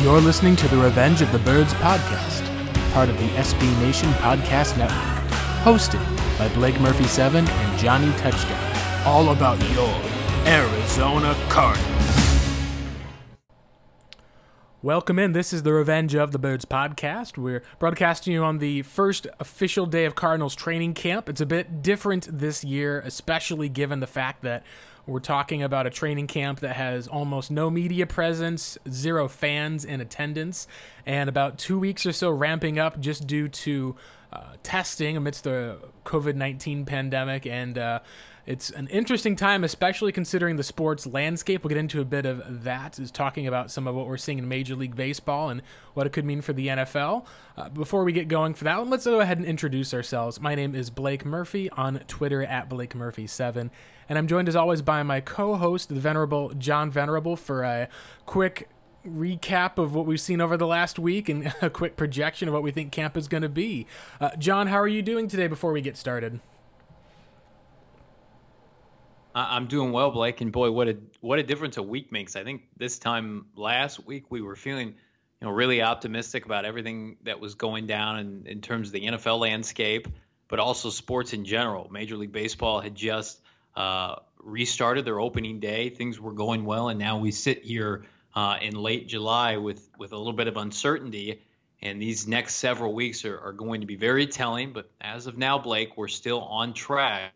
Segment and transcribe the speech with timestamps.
[0.00, 2.42] You're listening to the Revenge of the Birds podcast,
[2.92, 5.30] part of the SB Nation Podcast Network,
[5.64, 9.04] hosted by Blake Murphy 7 and Johnny Touchdown.
[9.04, 9.94] All about your
[10.46, 12.17] Arizona Cardinals.
[14.80, 15.32] Welcome in.
[15.32, 17.36] This is the Revenge of the Birds podcast.
[17.36, 21.28] We're broadcasting you on the first official day of Cardinals training camp.
[21.28, 24.62] It's a bit different this year, especially given the fact that
[25.04, 30.00] we're talking about a training camp that has almost no media presence, zero fans in
[30.00, 30.68] attendance,
[31.04, 33.96] and about two weeks or so ramping up just due to
[34.32, 37.46] uh, testing amidst the COVID 19 pandemic.
[37.46, 37.98] And uh,
[38.48, 41.62] it's an interesting time, especially considering the sports landscape.
[41.62, 44.38] We'll get into a bit of that, is talking about some of what we're seeing
[44.38, 45.60] in Major League Baseball and
[45.92, 47.26] what it could mean for the NFL.
[47.58, 50.40] Uh, before we get going for that one, let's go ahead and introduce ourselves.
[50.40, 53.68] My name is Blake Murphy on Twitter at Blake Murphy7,
[54.08, 57.86] and I'm joined as always by my co-host, the Venerable John Venerable, for a
[58.24, 58.70] quick
[59.06, 62.62] recap of what we've seen over the last week and a quick projection of what
[62.62, 63.86] we think camp is going to be.
[64.22, 66.40] Uh, John, how are you doing today before we get started?
[69.34, 72.36] I'm doing well, Blake, and boy, what a what a difference a week makes.
[72.36, 74.94] I think this time last week we were feeling, you
[75.46, 79.40] know, really optimistic about everything that was going down in, in terms of the NFL
[79.40, 80.08] landscape,
[80.48, 81.88] but also sports in general.
[81.90, 83.40] Major League Baseball had just
[83.76, 88.04] uh, restarted their opening day; things were going well, and now we sit here
[88.34, 91.42] uh, in late July with with a little bit of uncertainty.
[91.80, 94.72] And these next several weeks are, are going to be very telling.
[94.72, 97.32] But as of now, Blake, we're still on track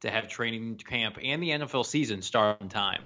[0.00, 3.02] to have training camp and the NFL season start on time.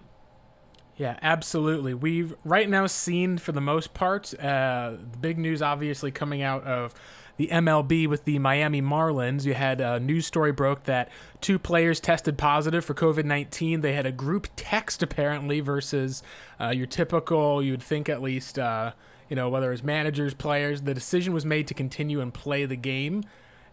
[0.96, 1.94] Yeah, absolutely.
[1.94, 6.64] We've right now seen, for the most part, uh, the big news obviously coming out
[6.64, 6.94] of
[7.38, 9.46] the MLB with the Miami Marlins.
[9.46, 13.81] You had a news story broke that two players tested positive for COVID 19.
[13.81, 16.22] They had a group text apparently versus
[16.60, 18.92] uh, your typical, you'd think at least, uh,
[19.31, 20.82] you know, whether it's managers, players.
[20.82, 23.25] The decision was made to continue and play the game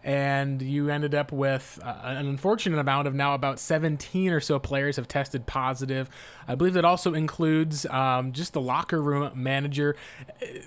[0.02, 4.58] and you ended up with uh, an unfortunate amount of now about 17 or so
[4.58, 6.08] players have tested positive.
[6.48, 9.96] I believe that also includes um, just the locker room manager.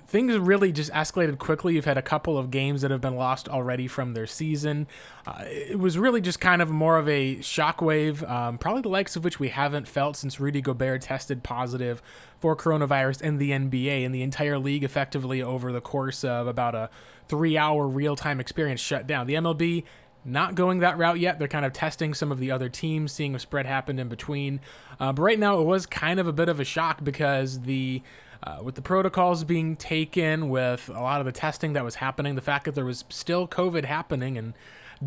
[0.06, 1.74] Things really just escalated quickly.
[1.74, 4.86] You've had a couple of games that have been lost already from their season.
[5.26, 9.16] Uh, it was really just kind of more of a shockwave, um, probably the likes
[9.16, 12.02] of which we haven't felt since Rudy Gobert tested positive
[12.38, 16.74] for coronavirus in the NBA and the entire league effectively over the course of about
[16.74, 16.90] a
[17.28, 19.26] three hour real time experience shut down.
[19.26, 19.84] The MLB
[20.24, 21.38] not going that route yet.
[21.38, 24.60] They're kind of testing some of the other teams, seeing if spread happened in between.
[24.98, 28.02] Uh, but right now, it was kind of a bit of a shock because the
[28.42, 32.34] uh, with the protocols being taken, with a lot of the testing that was happening,
[32.34, 34.54] the fact that there was still COVID happening, and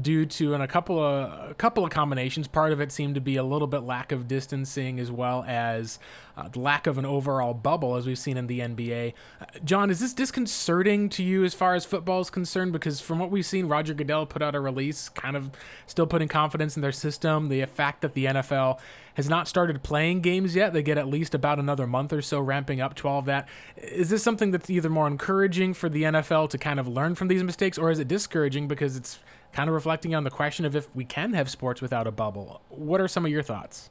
[0.02, 2.48] due to and a couple of a couple of combinations.
[2.48, 6.00] Part of it seemed to be a little bit lack of distancing as well as
[6.38, 9.14] uh, lack of an overall bubble, as we've seen in the NBA.
[9.42, 12.74] Uh, John, is this disconcerting to you as far as football is concerned?
[12.74, 15.52] Because from what we've seen, Roger Goodell put out a release, kind of
[15.88, 17.50] still putting confidence in their system.
[17.50, 18.80] The fact that the NFL
[19.18, 20.74] has not started playing games yet.
[20.74, 23.50] They get at least about another month or so ramping up to all of that.
[23.76, 27.28] Is this something that's either more encouraging for the NFL to kind of learn from
[27.28, 29.18] these mistakes, or is it discouraging because it's
[29.58, 32.62] kind of reflecting on the question of if we can have sports without a bubble?
[32.70, 33.90] What are some of your thoughts?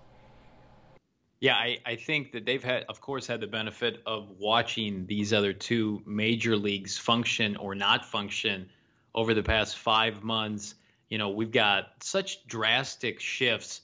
[1.40, 5.32] Yeah, I, I think that they've had, of course, had the benefit of watching these
[5.32, 8.70] other two major leagues function or not function
[9.12, 10.76] over the past five months.
[11.08, 13.80] You know, we've got such drastic shifts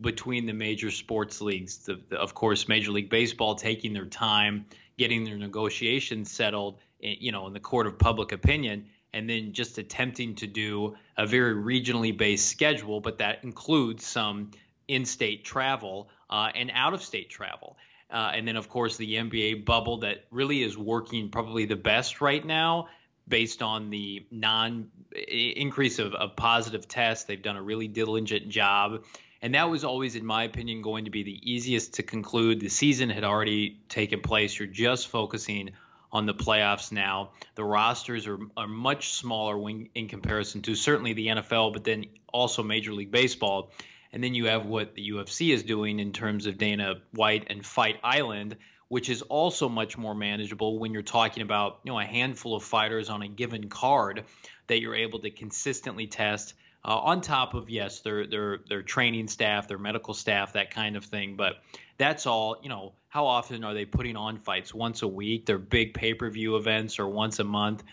[0.00, 1.78] between the major sports leagues.
[1.78, 4.66] The, the, of course, Major League Baseball taking their time,
[4.98, 9.52] getting their negotiations settled, in, you know, in the court of public opinion, and then
[9.52, 14.50] just attempting to do a very regionally based schedule, but that includes some
[14.88, 17.76] in-state travel uh, and out-of-state travel.
[18.10, 22.20] Uh, and then, of course, the NBA bubble that really is working probably the best
[22.20, 22.88] right now
[23.26, 24.88] based on the non
[25.26, 27.24] increase of, of positive tests.
[27.24, 29.02] They've done a really diligent job
[29.44, 32.60] and that was always, in my opinion, going to be the easiest to conclude.
[32.60, 34.58] The season had already taken place.
[34.58, 35.72] You're just focusing
[36.14, 37.32] on the playoffs now.
[37.56, 42.06] The rosters are, are much smaller when, in comparison to certainly the NFL, but then
[42.32, 43.72] also Major League Baseball.
[44.12, 47.66] And then you have what the UFC is doing in terms of Dana White and
[47.66, 48.56] Fight Island,
[48.86, 52.62] which is also much more manageable when you're talking about you know a handful of
[52.62, 54.24] fighters on a given card
[54.68, 59.28] that you're able to consistently test uh, on top of yes, their their their training
[59.28, 61.36] staff, their medical staff, that kind of thing.
[61.36, 61.54] But
[61.98, 62.92] that's all you know.
[63.14, 64.74] How often are they putting on fights?
[64.74, 65.46] Once a week?
[65.46, 67.84] They're big pay per view events or once a month?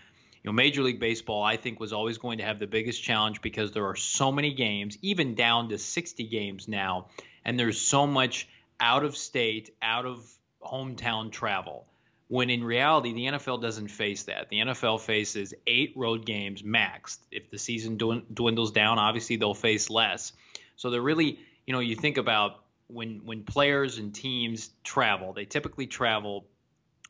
[0.41, 3.39] You know, Major League Baseball, I think, was always going to have the biggest challenge
[3.39, 7.09] because there are so many games, even down to 60 games now,
[7.45, 10.27] and there's so much out of state, out of
[10.59, 11.85] hometown travel.
[12.27, 14.49] When in reality, the NFL doesn't face that.
[14.49, 17.19] The NFL faces eight road games max.
[17.29, 20.33] If the season dwindles down, obviously they'll face less.
[20.77, 21.37] So they're really,
[21.67, 22.55] you know, you think about
[22.91, 26.47] when when players and teams travel, they typically travel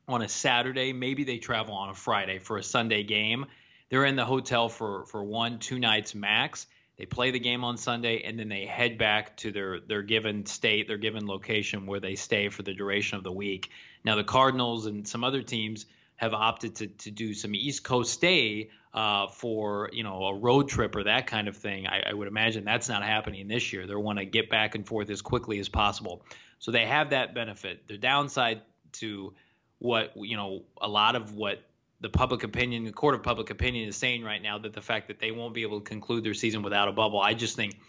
[0.07, 3.45] on a Saturday, maybe they travel on a Friday for a Sunday game.
[3.89, 6.67] They're in the hotel for for one, two nights max.
[6.97, 10.45] They play the game on Sunday and then they head back to their their given
[10.45, 13.69] state, their given location where they stay for the duration of the week.
[14.03, 15.85] Now the Cardinals and some other teams
[16.21, 20.69] have opted to to do some East Coast stay uh, for you know a road
[20.69, 21.87] trip or that kind of thing.
[21.87, 23.87] I, I would imagine that's not happening this year.
[23.87, 26.23] They want to get back and forth as quickly as possible,
[26.59, 27.87] so they have that benefit.
[27.87, 28.61] The downside
[28.93, 29.33] to
[29.79, 31.63] what you know a lot of what
[32.01, 35.07] the public opinion, the court of public opinion is saying right now that the fact
[35.07, 37.79] that they won't be able to conclude their season without a bubble, I just think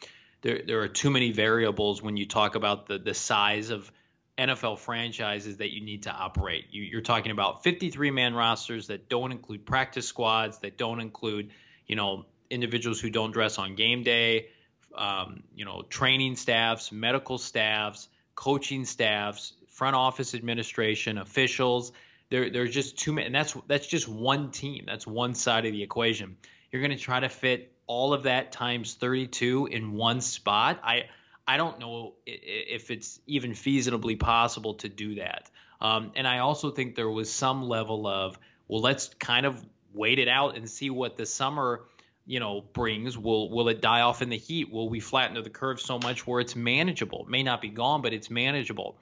[0.40, 3.93] there there are too many variables when you talk about the the size of
[4.38, 6.67] NFL franchises that you need to operate.
[6.70, 11.50] You, are talking about 53 man rosters that don't include practice squads, that don't include,
[11.87, 14.49] you know, individuals who don't dress on game day,
[14.94, 21.93] um, you know, training staffs, medical staffs, coaching staffs, front office administration, officials.
[22.31, 24.84] There, there's just too many, and that's that's just one team.
[24.87, 26.37] That's one side of the equation.
[26.70, 30.81] You're going to try to fit all of that times 32 in one spot.
[30.82, 31.05] I
[31.46, 35.50] I don't know if it's even feasibly possible to do that.
[35.80, 40.18] Um, and I also think there was some level of, well, let's kind of wait
[40.18, 41.84] it out and see what the summer,
[42.24, 43.18] you know, brings.
[43.18, 44.72] Will will it die off in the heat?
[44.72, 47.26] Will we flatten the curve so much where it's manageable?
[47.28, 48.96] May not be gone, but it's manageable.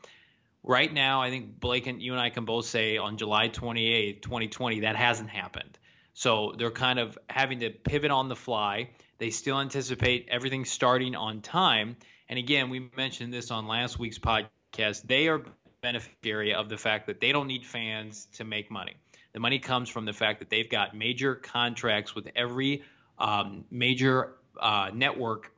[0.63, 4.23] Right now, I think Blake and you and I can both say on July 28th,
[4.23, 5.79] 2020, that hasn't happened.
[6.13, 8.91] So they're kind of having to pivot on the fly.
[9.19, 11.97] They still anticipate everything starting on time.
[12.31, 15.03] And again, we mentioned this on last week's podcast.
[15.03, 15.43] They are
[15.83, 18.95] beneficiary of the fact that they don't need fans to make money.
[19.33, 22.85] The money comes from the fact that they've got major contracts with every
[23.19, 25.51] um, major uh, network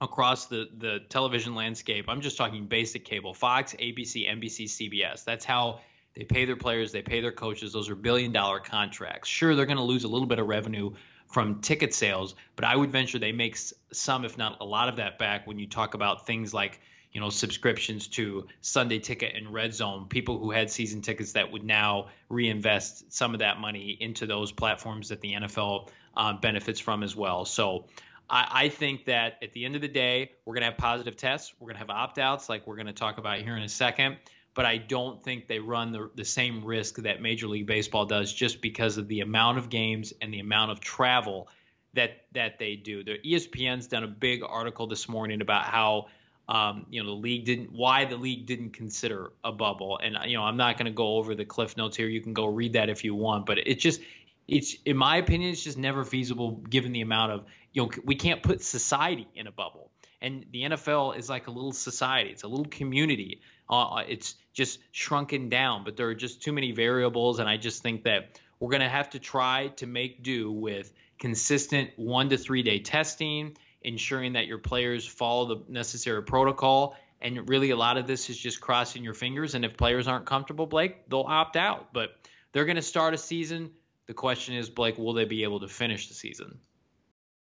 [0.00, 2.06] across the, the television landscape.
[2.08, 5.22] I'm just talking basic cable Fox, ABC, NBC, CBS.
[5.22, 5.78] That's how
[6.16, 7.72] they pay their players, they pay their coaches.
[7.72, 9.28] Those are billion dollar contracts.
[9.28, 10.90] Sure, they're going to lose a little bit of revenue
[11.30, 13.56] from ticket sales, but I would venture they make
[13.92, 16.80] some, if not a lot of that back when you talk about things like
[17.12, 20.06] you know subscriptions to Sunday Ticket and Red Zone.
[20.08, 24.52] People who had season tickets that would now reinvest some of that money into those
[24.52, 27.44] platforms that the NFL um, benefits from as well.
[27.44, 27.86] So.
[28.32, 31.16] I, I think that at the end of the day, we're going to have positive
[31.16, 31.52] tests.
[31.58, 33.68] We're going to have opt outs, like we're going to talk about here in a
[33.68, 34.18] second
[34.54, 38.32] but I don't think they run the, the same risk that Major League Baseball does
[38.32, 41.48] just because of the amount of games and the amount of travel
[41.94, 43.04] that that they do.
[43.04, 46.06] The ESPN's done a big article this morning about how
[46.48, 50.36] um, you know the league didn't why the league didn't consider a bubble, and you
[50.36, 52.08] know I'm not going to go over the cliff notes here.
[52.08, 54.00] You can go read that if you want, but it's just
[54.48, 58.16] it's in my opinion it's just never feasible given the amount of you know we
[58.16, 59.90] can't put society in a bubble
[60.22, 62.30] and the NFL is like a little society.
[62.30, 63.40] It's a little community.
[63.68, 67.82] Uh, it's just shrunken down, but there are just too many variables, and I just
[67.82, 72.36] think that we're going to have to try to make do with consistent one to
[72.36, 76.94] three day testing, ensuring that your players follow the necessary protocol.
[77.22, 79.54] And really, a lot of this is just crossing your fingers.
[79.54, 81.94] And if players aren't comfortable, Blake, they'll opt out.
[81.94, 82.10] But
[82.52, 83.70] they're going to start a season.
[84.08, 86.58] The question is, Blake, will they be able to finish the season?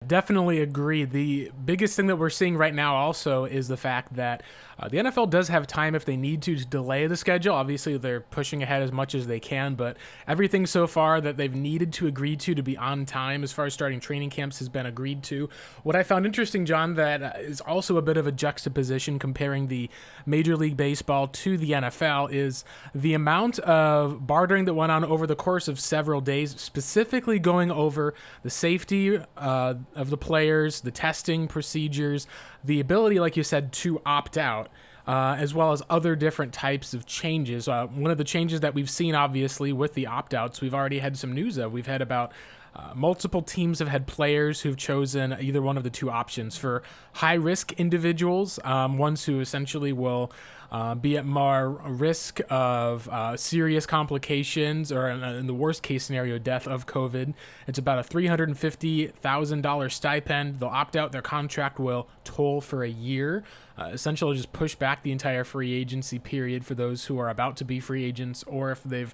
[0.06, 1.04] Definitely agree.
[1.04, 4.42] The biggest thing that we're seeing right now also is the fact that
[4.78, 7.54] uh, the NFL does have time if they need to to delay the schedule.
[7.54, 11.54] Obviously, they're pushing ahead as much as they can, but everything so far that they've
[11.54, 14.70] needed to agree to to be on time as far as starting training camps has
[14.70, 15.50] been agreed to.
[15.82, 19.90] What I found interesting, John, that uh, also a bit of a juxtaposition comparing the
[20.24, 22.64] Major League Baseball to the NFL is
[22.94, 27.70] the amount of bartering that went on over the course of several days, specifically going
[27.70, 32.26] over the safety uh, of the players, the testing procedures,
[32.64, 34.68] the ability, like you said, to opt out.
[35.06, 37.66] Uh, as well as other different types of changes.
[37.66, 41.00] Uh, one of the changes that we've seen, obviously, with the opt outs, we've already
[41.00, 41.72] had some news of.
[41.72, 42.32] We've had about
[42.74, 46.56] Uh, multiple teams have had players who've chosen either one of the two options.
[46.56, 46.82] For
[47.14, 50.32] high risk individuals, um, ones who essentially will
[50.70, 56.04] uh, be at more risk of uh, serious complications or, in, in, the worst case
[56.04, 57.34] scenario, death of COVID.
[57.66, 60.60] It's about a $350,000 stipend.
[60.60, 63.42] They'll opt out, their contract will toll for a year.
[63.76, 67.56] Uh, essentially, just push back the entire free agency period for those who are about
[67.56, 69.12] to be free agents or if they've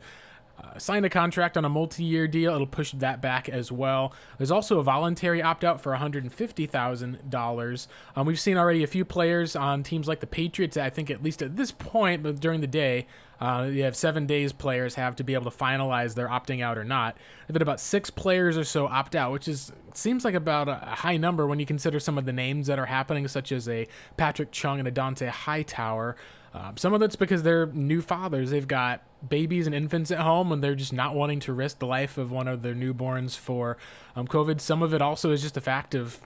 [0.74, 2.54] uh, signed a contract on a multi-year deal.
[2.54, 4.12] It'll push that back as well.
[4.38, 7.86] There's also a voluntary opt-out for $150,000.
[8.16, 10.76] Um, we've seen already a few players on teams like the Patriots.
[10.76, 13.06] I think at least at this point, but during the day,
[13.40, 16.78] uh, you have seven days players have to be able to finalize their opting out
[16.78, 17.16] or not.
[17.48, 20.74] I've had about six players or so opt out, which is seems like about a
[20.74, 23.86] high number when you consider some of the names that are happening, such as a
[24.16, 26.16] Patrick Chung and a Dont'a Hightower.
[26.56, 28.50] Um, some of it's because they're new fathers.
[28.50, 31.86] They've got babies and infants at home and they're just not wanting to risk the
[31.86, 33.76] life of one of their newborns for
[34.14, 34.60] um, COVID.
[34.60, 36.18] Some of it also is just a fact of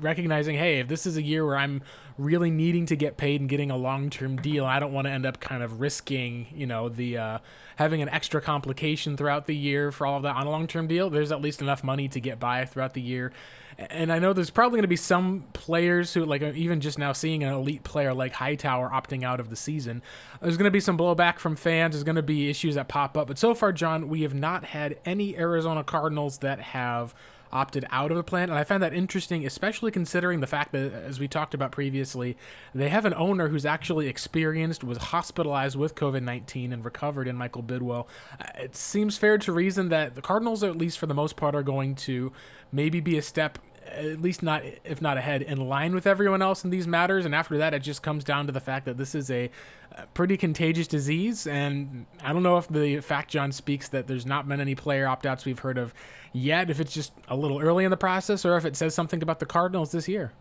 [0.00, 1.82] recognizing, hey, if this is a year where I'm
[2.16, 5.26] really needing to get paid and getting a long-term deal, I don't want to end
[5.26, 7.38] up kind of risking, you know, the uh,
[7.76, 11.10] having an extra complication throughout the year for all of that on a long-term deal.
[11.10, 13.32] There's at least enough money to get by throughout the year
[13.78, 17.12] and I know there's probably going to be some players who, like, even just now
[17.12, 20.02] seeing an elite player like Hightower opting out of the season,
[20.40, 21.94] there's going to be some blowback from fans.
[21.94, 23.28] There's going to be issues that pop up.
[23.28, 27.14] But so far, John, we have not had any Arizona Cardinals that have
[27.54, 28.50] opted out of the plan.
[28.50, 32.36] And I find that interesting, especially considering the fact that, as we talked about previously,
[32.74, 37.36] they have an owner who's actually experienced, was hospitalized with COVID 19 and recovered in
[37.36, 38.06] Michael Bidwill.
[38.40, 41.54] Uh, it seems fair to reason that the Cardinals, at least for the most part,
[41.54, 42.32] are going to
[42.72, 46.64] maybe be a step at least not if not ahead in line with everyone else
[46.64, 47.24] in these matters.
[47.24, 49.50] And after that it just comes down to the fact that this is a,
[50.12, 51.46] pretty contagious disease.
[51.46, 55.06] And i don't know if the fact john speaks that there's not been any player
[55.06, 55.94] opt-outs we've heard of
[56.32, 59.22] yet if it's just a little early in the process or if it says something
[59.22, 60.32] about the cardinals this year.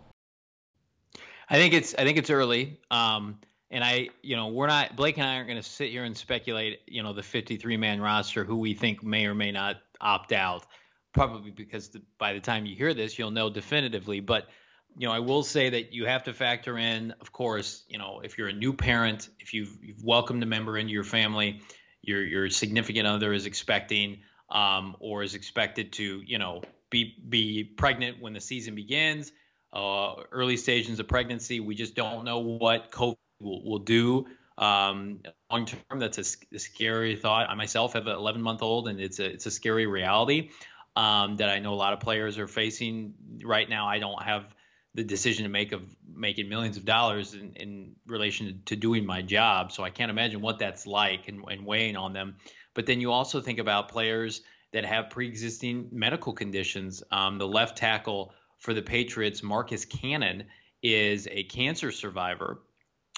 [1.50, 2.80] I think it's i think it's early.
[2.90, 3.40] Um
[3.74, 6.16] and I, you know, we're not Blake and I aren't going to sit here and
[6.16, 10.32] speculate, you know, the 53 man roster who we think may or may not opt
[10.32, 10.68] out
[11.14, 14.20] probably because the, by the time you hear this, you'll know definitively.
[14.20, 14.48] But
[14.98, 18.22] you know, I will say that you have to factor in, of course, you know,
[18.24, 21.62] if you're a new parent, if you've, you've welcomed a member into your family,
[22.02, 27.64] your your significant other is expecting um, or is expected to, you know, be be
[27.64, 29.32] pregnant when the season begins.
[29.72, 34.28] Uh, early stages of pregnancy, we just don't know what COVID will, will do
[34.58, 35.20] um,
[35.52, 36.00] long term.
[36.00, 37.50] That's a, a, scary thought.
[37.50, 40.52] I myself have an 11 month old, and it's a it's a scary reality
[40.96, 43.88] um, that I know a lot of players are facing right now.
[43.88, 44.54] I don't have
[44.96, 45.82] the decision to make of
[46.14, 49.72] making millions of dollars in, in relation to doing my job.
[49.72, 52.36] So I can't imagine what that's like and, and weighing on them.
[52.76, 57.04] But then you also think about players that have pre-existing medical conditions.
[57.12, 60.46] Um, the left tackle for the Patriots, Marcus Cannon,
[60.82, 62.62] is a cancer survivor.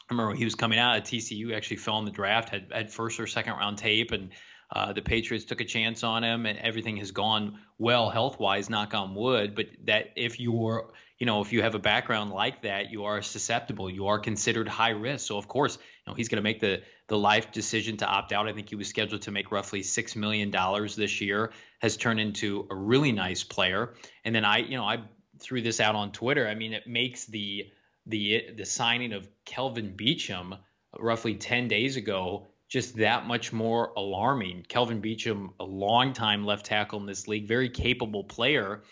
[0.09, 2.91] I remember he was coming out of TCU, actually fell in the draft, had, had
[2.91, 4.29] first or second round tape, and
[4.71, 8.69] uh, the Patriots took a chance on him, and everything has gone well health wise.
[8.69, 9.55] Knock on wood.
[9.55, 13.21] But that if you're, you know, if you have a background like that, you are
[13.21, 13.89] susceptible.
[13.89, 15.27] You are considered high risk.
[15.27, 18.33] So of course, you know, he's going to make the the life decision to opt
[18.33, 18.47] out.
[18.47, 21.51] I think he was scheduled to make roughly six million dollars this year.
[21.79, 23.93] Has turned into a really nice player.
[24.23, 25.03] And then I, you know, I
[25.39, 26.47] threw this out on Twitter.
[26.47, 27.71] I mean, it makes the
[28.07, 30.57] the the signing of Kelvin Beachum
[30.97, 34.65] roughly 10 days ago just that much more alarming.
[34.67, 38.83] Kelvin Beachum, a long-time left tackle in this league, very capable player,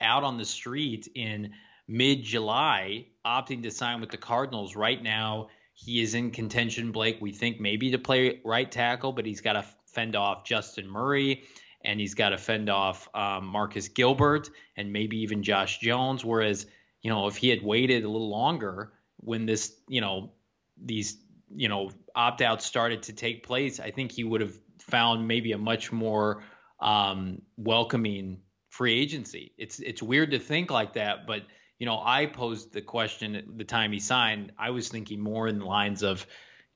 [0.00, 1.52] out on the street in
[1.88, 4.76] mid July, opting to sign with the Cardinals.
[4.76, 7.18] Right now, he is in contention, Blake.
[7.20, 11.44] We think maybe to play right tackle, but he's got to fend off Justin Murray
[11.84, 16.24] and he's got to fend off um, Marcus Gilbert and maybe even Josh Jones.
[16.24, 16.66] Whereas,
[17.02, 20.32] you know, if he had waited a little longer when this, you know,
[20.80, 21.16] these
[21.54, 25.52] you know opt outs started to take place, I think he would have found maybe
[25.52, 26.42] a much more
[26.80, 29.52] um, welcoming free agency.
[29.58, 31.42] It's it's weird to think like that, but
[31.78, 34.52] you know, I posed the question at the time he signed.
[34.58, 36.26] I was thinking more in the lines of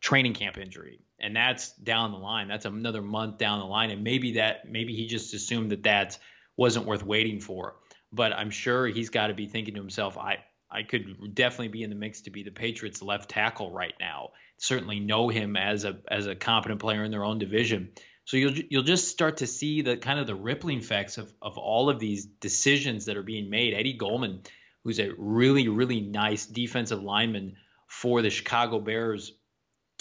[0.00, 2.48] training camp injury, and that's down the line.
[2.48, 6.18] That's another month down the line, and maybe that maybe he just assumed that that
[6.56, 7.76] wasn't worth waiting for.
[8.12, 10.38] But I'm sure he's got to be thinking to himself, I
[10.70, 14.30] I could definitely be in the mix to be the Patriots left tackle right now
[14.58, 17.90] certainly know him as a as a competent player in their own division.
[18.24, 21.58] So you'll you'll just start to see the kind of the rippling effects of of
[21.58, 23.74] all of these decisions that are being made.
[23.74, 24.42] Eddie Goldman,
[24.84, 29.32] who's a really really nice defensive lineman for the Chicago Bears,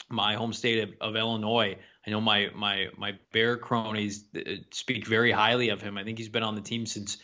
[0.10, 1.78] my home state of, of Illinois.
[2.06, 4.40] I know my my my Bear cronies uh,
[4.72, 5.98] speak very highly of him.
[5.98, 7.18] I think he's been on the team since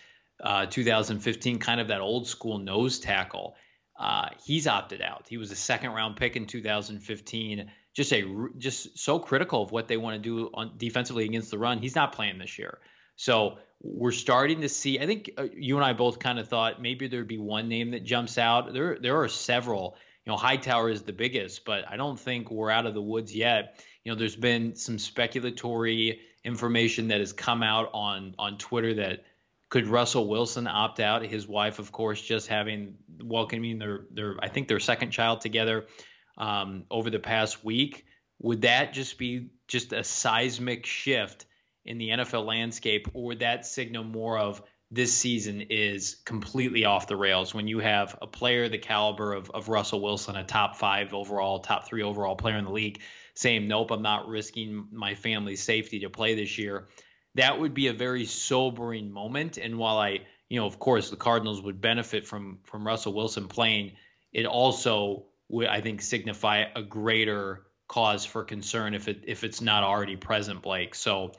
[0.44, 3.56] uh, 2015, kind of that old school nose tackle.
[4.01, 5.27] Uh, he's opted out.
[5.29, 7.70] He was a second round pick in 2015.
[7.93, 11.60] Just a just so critical of what they want to do on defensively against the
[11.60, 11.77] run.
[11.77, 12.79] He's not playing this year.
[13.15, 15.00] So we're starting to see.
[15.00, 17.91] I think uh, you and I both kind of thought maybe there'd be one name
[17.91, 18.74] that jumps out.
[18.74, 19.96] There there are several.
[20.25, 23.36] You know, Hightower is the biggest, but I don't think we're out of the woods
[23.36, 23.84] yet.
[24.03, 29.25] You know, there's been some speculatory information that has come out on on Twitter that
[29.72, 31.25] could Russell Wilson opt out?
[31.25, 35.86] His wife, of course, just having welcoming their their I think their second child together
[36.38, 38.06] um, over the past week.
[38.40, 41.46] Would that just be just a seismic shift
[41.86, 44.62] in the NFL landscape, or would that signal more of
[44.92, 49.50] this season is completely off the rails when you have a player the caliber of,
[49.51, 53.00] of Russell Wilson, a top five overall, top three overall player in the league,
[53.36, 56.90] saying, Nope, I'm not risking my family's safety to play this year
[57.36, 59.58] that would be a very sobering moment.
[59.58, 60.20] And while I,
[60.50, 63.94] you know, of course, the Cardinals would benefit from from Russell Wilson playing,
[64.34, 69.62] it also would, I think, signify a greater cause for concern if it if it's
[69.62, 70.96] not already present, Blake.
[70.96, 71.34] So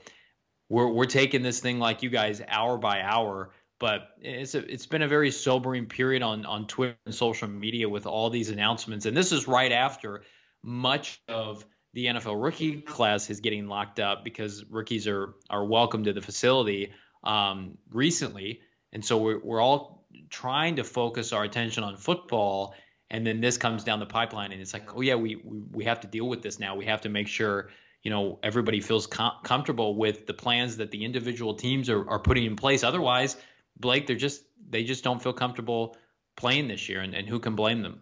[0.69, 4.87] we're we're taking this thing like you guys hour by hour, but it's a, it's
[4.87, 9.07] been a very sobering period on on Twitter and social media with all these announcements,
[9.07, 10.23] and this is right after
[10.63, 16.05] much of the NFL rookie class is getting locked up because rookies are are welcome
[16.05, 16.93] to the facility
[17.25, 18.61] um, recently,
[18.93, 22.75] and so we're we're all trying to focus our attention on football,
[23.11, 25.85] and then this comes down the pipeline, and it's like, oh yeah, we we, we
[25.85, 26.77] have to deal with this now.
[26.77, 27.71] We have to make sure
[28.03, 32.19] you know everybody feels com- comfortable with the plans that the individual teams are are
[32.19, 32.85] putting in place.
[32.85, 33.37] Otherwise,
[33.79, 35.97] Blake, they're just they just don't feel comfortable
[36.37, 38.01] playing this year, and, and who can blame them?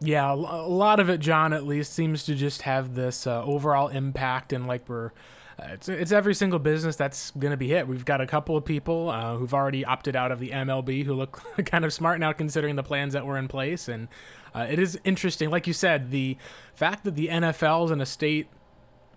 [0.00, 3.88] Yeah, a lot of it, John, at least, seems to just have this uh, overall
[3.88, 5.12] impact, and like we're.
[5.60, 7.88] Uh, it's, it's every single business that's going to be hit.
[7.88, 11.14] We've got a couple of people uh, who've already opted out of the MLB who
[11.14, 13.88] look kind of smart now considering the plans that were in place.
[13.88, 14.06] And
[14.54, 16.36] uh, it is interesting, like you said, the
[16.74, 18.46] fact that the NFL is in a state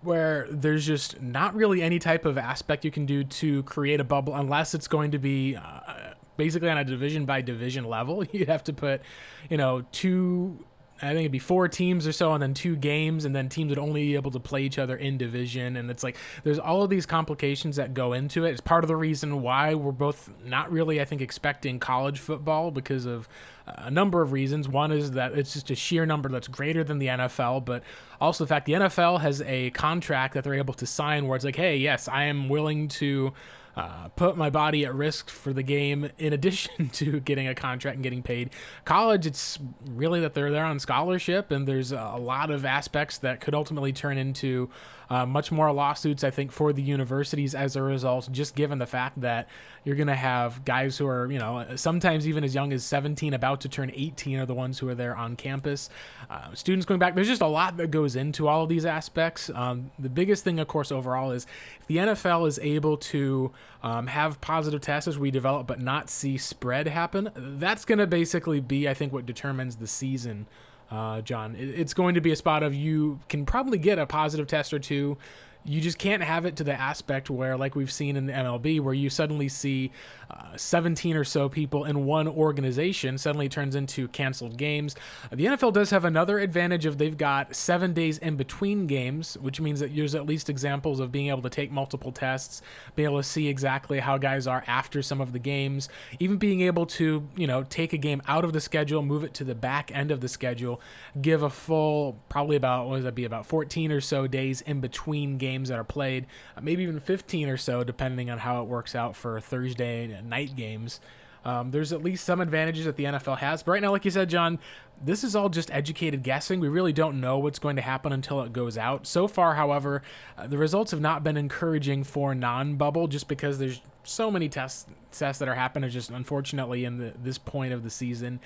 [0.01, 4.03] where there's just not really any type of aspect you can do to create a
[4.03, 8.23] bubble unless it's going to be uh, basically on a division by division level.
[8.31, 9.01] You'd have to put,
[9.49, 10.65] you know, two
[11.01, 13.69] I think it'd be four teams or so, and then two games, and then teams
[13.69, 15.75] would only be able to play each other in division.
[15.75, 18.51] And it's like there's all of these complications that go into it.
[18.51, 22.69] It's part of the reason why we're both not really, I think, expecting college football
[22.69, 23.27] because of
[23.65, 24.67] a number of reasons.
[24.67, 27.83] One is that it's just a sheer number that's greater than the NFL, but
[28.19, 31.45] also the fact the NFL has a contract that they're able to sign where it's
[31.45, 33.33] like, hey, yes, I am willing to
[33.75, 37.95] uh, put my body at risk for the game in addition to getting a contract
[37.95, 38.49] and getting paid.
[38.85, 43.41] College, it's really that they're there on scholarship, and there's a lot of aspects that
[43.41, 44.69] could ultimately turn into
[45.11, 48.85] uh, much more lawsuits, I think, for the universities as a result, just given the
[48.85, 49.49] fact that
[49.83, 53.33] you're going to have guys who are, you know, sometimes even as young as 17,
[53.33, 55.89] about to turn 18, are the ones who are there on campus.
[56.29, 59.51] Uh, students going back, there's just a lot that goes into all of these aspects.
[59.53, 61.45] Um, the biggest thing, of course, overall is
[61.81, 63.51] if the NFL is able to
[63.83, 68.07] um, have positive tests as we develop, but not see spread happen, that's going to
[68.07, 70.47] basically be, I think, what determines the season
[70.91, 71.55] uh, John.
[71.57, 74.79] It's going to be a spot of you can probably get a positive test or
[74.79, 75.17] two
[75.63, 78.79] you just can't have it to the aspect where, like we've seen in the MLB,
[78.79, 79.91] where you suddenly see
[80.31, 84.95] uh, 17 or so people in one organization suddenly turns into canceled games.
[85.31, 89.61] The NFL does have another advantage of they've got seven days in between games, which
[89.61, 92.61] means that there's at least examples of being able to take multiple tests,
[92.95, 96.61] being able to see exactly how guys are after some of the games, even being
[96.61, 99.55] able to, you know, take a game out of the schedule, move it to the
[99.55, 100.81] back end of the schedule,
[101.21, 104.79] give a full, probably about, what would that be, about 14 or so days in
[104.79, 108.61] between games games that are played, uh, maybe even 15 or so, depending on how
[108.61, 110.99] it works out for Thursday night games.
[111.43, 113.63] Um, there's at least some advantages that the NFL has.
[113.63, 114.59] But right now, like you said, John,
[115.03, 116.59] this is all just educated guessing.
[116.59, 119.07] We really don't know what's going to happen until it goes out.
[119.07, 120.03] So far, however,
[120.37, 124.85] uh, the results have not been encouraging for non-bubble, just because there's so many tests
[125.11, 125.89] tests that are happening.
[125.89, 128.39] Just unfortunately in the, this point of the season.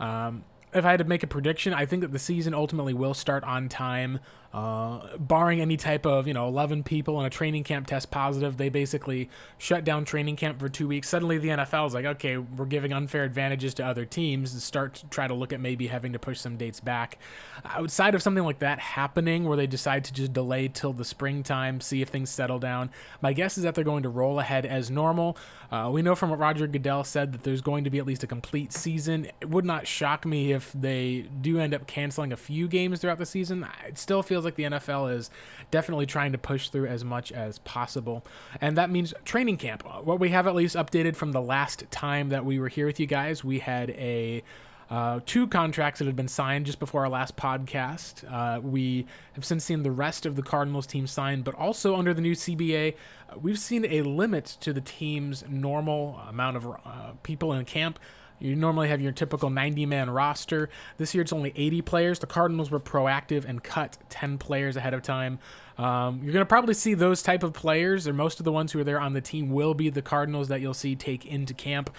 [0.00, 3.14] Um, if I had to make a prediction, I think that the season ultimately will
[3.14, 4.20] start on time.
[4.52, 8.56] Uh, barring any type of, you know, 11 people in a training camp test positive,
[8.56, 11.06] they basically shut down training camp for two weeks.
[11.06, 14.94] Suddenly the NFL is like, okay, we're giving unfair advantages to other teams and start
[14.94, 17.18] to try to look at maybe having to push some dates back.
[17.66, 21.82] Outside of something like that happening where they decide to just delay till the springtime,
[21.82, 24.90] see if things settle down, my guess is that they're going to roll ahead as
[24.90, 25.36] normal.
[25.70, 28.22] Uh, we know from what Roger Goodell said that there's going to be at least
[28.22, 29.26] a complete season.
[29.42, 33.18] It would not shock me if they do end up canceling a few games throughout
[33.18, 35.30] the season, it still feels like the NFL is
[35.70, 38.24] definitely trying to push through as much as possible.
[38.60, 39.84] And that means training camp.
[40.04, 43.00] What we have at least updated from the last time that we were here with
[43.00, 44.42] you guys, we had a
[44.90, 48.24] uh, two contracts that had been signed just before our last podcast.
[48.30, 52.14] Uh, we have since seen the rest of the Cardinals team signed, but also under
[52.14, 52.94] the new CBA,
[53.28, 57.98] uh, we've seen a limit to the team's normal amount of uh, people in camp.
[58.40, 60.68] You normally have your typical 90 man roster.
[60.96, 62.18] This year it's only 80 players.
[62.18, 65.38] The Cardinals were proactive and cut 10 players ahead of time.
[65.76, 68.72] Um, you're going to probably see those type of players, or most of the ones
[68.72, 71.54] who are there on the team will be the Cardinals that you'll see take into
[71.54, 71.90] camp.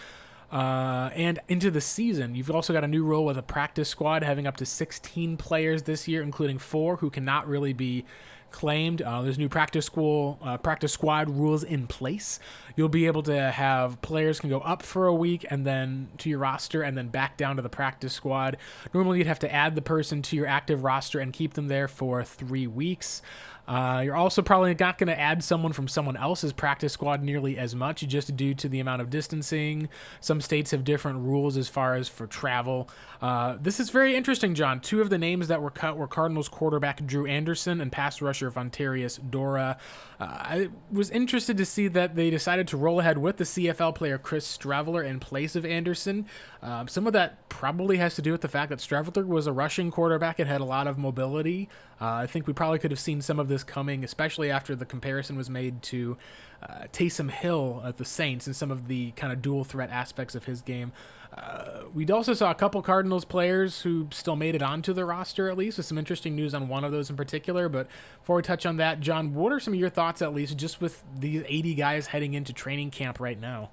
[0.51, 4.23] Uh, and into the season, you've also got a new rule with a practice squad
[4.23, 8.03] having up to 16 players this year, including four who cannot really be
[8.51, 9.01] claimed.
[9.01, 12.39] Uh, there's new practice school, uh, practice squad rules in place.
[12.75, 16.29] You'll be able to have players can go up for a week and then to
[16.29, 18.57] your roster and then back down to the practice squad.
[18.93, 21.87] Normally, you'd have to add the person to your active roster and keep them there
[21.87, 23.21] for three weeks.
[23.69, 27.55] Uh, you're also probably not going to add someone from someone else's practice squad nearly
[27.55, 29.87] as much, just due to the amount of distancing.
[30.19, 32.89] Some states have different rules as far as for travel.
[33.21, 34.79] Uh, this is very interesting, John.
[34.79, 38.49] Two of the names that were cut were Cardinals quarterback Drew Anderson and pass rusher
[38.49, 39.77] Vontarius Dora.
[40.19, 43.95] Uh, I was interested to see that they decided to roll ahead with the CFL
[43.95, 46.25] player Chris Streveler in place of Anderson.
[46.61, 49.53] Um, some of that probably has to do with the fact that Streveler was a
[49.53, 51.69] rushing quarterback and had a lot of mobility.
[52.01, 54.85] Uh, I think we probably could have seen some of this coming, especially after the
[54.85, 56.17] comparison was made to
[56.61, 60.35] uh, Taysom Hill at the Saints and some of the kind of dual threat aspects
[60.35, 60.91] of his game.
[61.35, 65.49] Uh, we also saw a couple Cardinals players who still made it onto the roster,
[65.49, 67.69] at least, with some interesting news on one of those in particular.
[67.69, 67.87] But
[68.19, 70.81] before we touch on that, John, what are some of your thoughts, at least, just
[70.81, 73.69] with these 80 guys heading into training camp right now?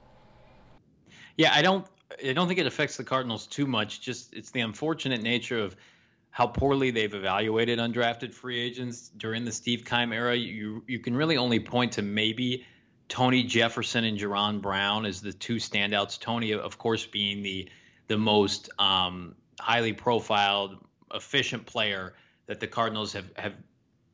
[1.36, 1.86] Yeah, I don't,
[2.24, 4.00] I don't think it affects the Cardinals too much.
[4.00, 5.76] Just it's the unfortunate nature of
[6.30, 10.36] how poorly they've evaluated undrafted free agents during the Steve Keim era.
[10.36, 12.64] You you can really only point to maybe
[13.08, 16.18] Tony Jefferson and Jaron Brown as the two standouts.
[16.18, 17.68] Tony, of course, being the
[18.08, 20.76] the most um, highly profiled,
[21.12, 22.14] efficient player
[22.46, 23.54] that the Cardinals have have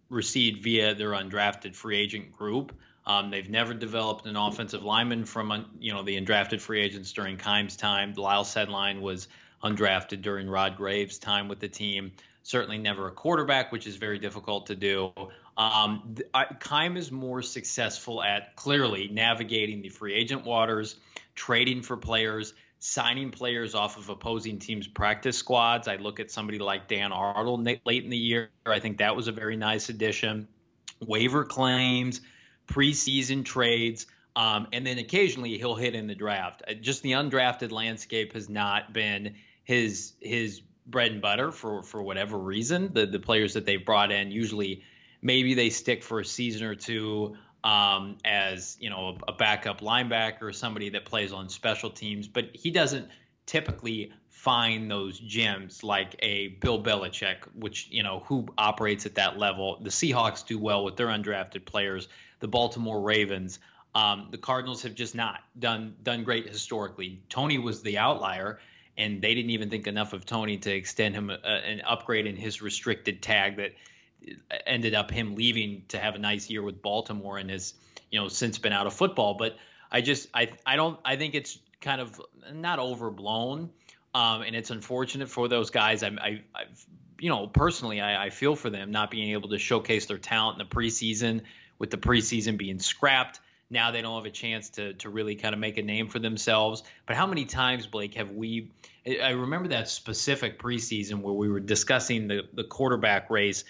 [0.08, 2.72] received via their undrafted free agent group.
[3.04, 7.36] Um, they've never developed an offensive lineman from you know the undrafted free agents during
[7.36, 8.14] Keim's time.
[8.14, 9.28] Lyle Sendlein was
[9.62, 12.12] undrafted during Rod Graves' time with the team.
[12.42, 15.12] Certainly never a quarterback, which is very difficult to do.
[15.62, 16.16] Um,
[16.60, 20.96] Keim is more successful at clearly navigating the free agent waters,
[21.34, 25.86] trading for players, signing players off of opposing teams' practice squads.
[25.86, 28.50] I look at somebody like Dan Arnold late in the year.
[28.66, 30.48] I think that was a very nice addition.
[31.00, 32.20] Waiver claims,
[32.66, 34.06] preseason trades.
[34.34, 36.62] Um, and then occasionally he'll hit in the draft.
[36.66, 42.02] Uh, just the undrafted landscape has not been his his bread and butter for for
[42.02, 42.92] whatever reason.
[42.94, 44.82] The the players that they've brought in usually
[45.22, 50.42] maybe they stick for a season or two um, as you know a, backup linebacker
[50.42, 53.08] or somebody that plays on special teams, but he doesn't
[53.46, 59.38] typically find those gems like a Bill Belichick, which you know who operates at that
[59.38, 59.78] level.
[59.80, 62.08] The Seahawks do well with their undrafted players.
[62.40, 63.60] The Baltimore Ravens,
[63.94, 67.22] um, the Cardinals have just not done done great historically.
[67.28, 68.58] Tony was the outlier,
[68.98, 72.34] and they didn't even think enough of Tony to extend him a, an upgrade in
[72.34, 73.74] his restricted tag that
[74.66, 77.74] ended up him leaving to have a nice year with Baltimore and has
[78.10, 79.34] you know since been out of football.
[79.34, 79.56] But
[79.90, 82.20] I just I I don't I think it's kind of
[82.52, 83.70] not overblown,
[84.14, 86.02] um, and it's unfortunate for those guys.
[86.02, 86.86] I, I I've
[87.18, 90.60] you know personally I, I feel for them not being able to showcase their talent
[90.60, 91.42] in the preseason
[91.78, 93.40] with the preseason being scrapped.
[93.70, 96.18] Now they don't have a chance to to really kind of make a name for
[96.18, 96.82] themselves.
[97.06, 98.70] But how many times, Blake, have we?
[99.04, 103.64] I remember that specific preseason where we were discussing the the quarterback race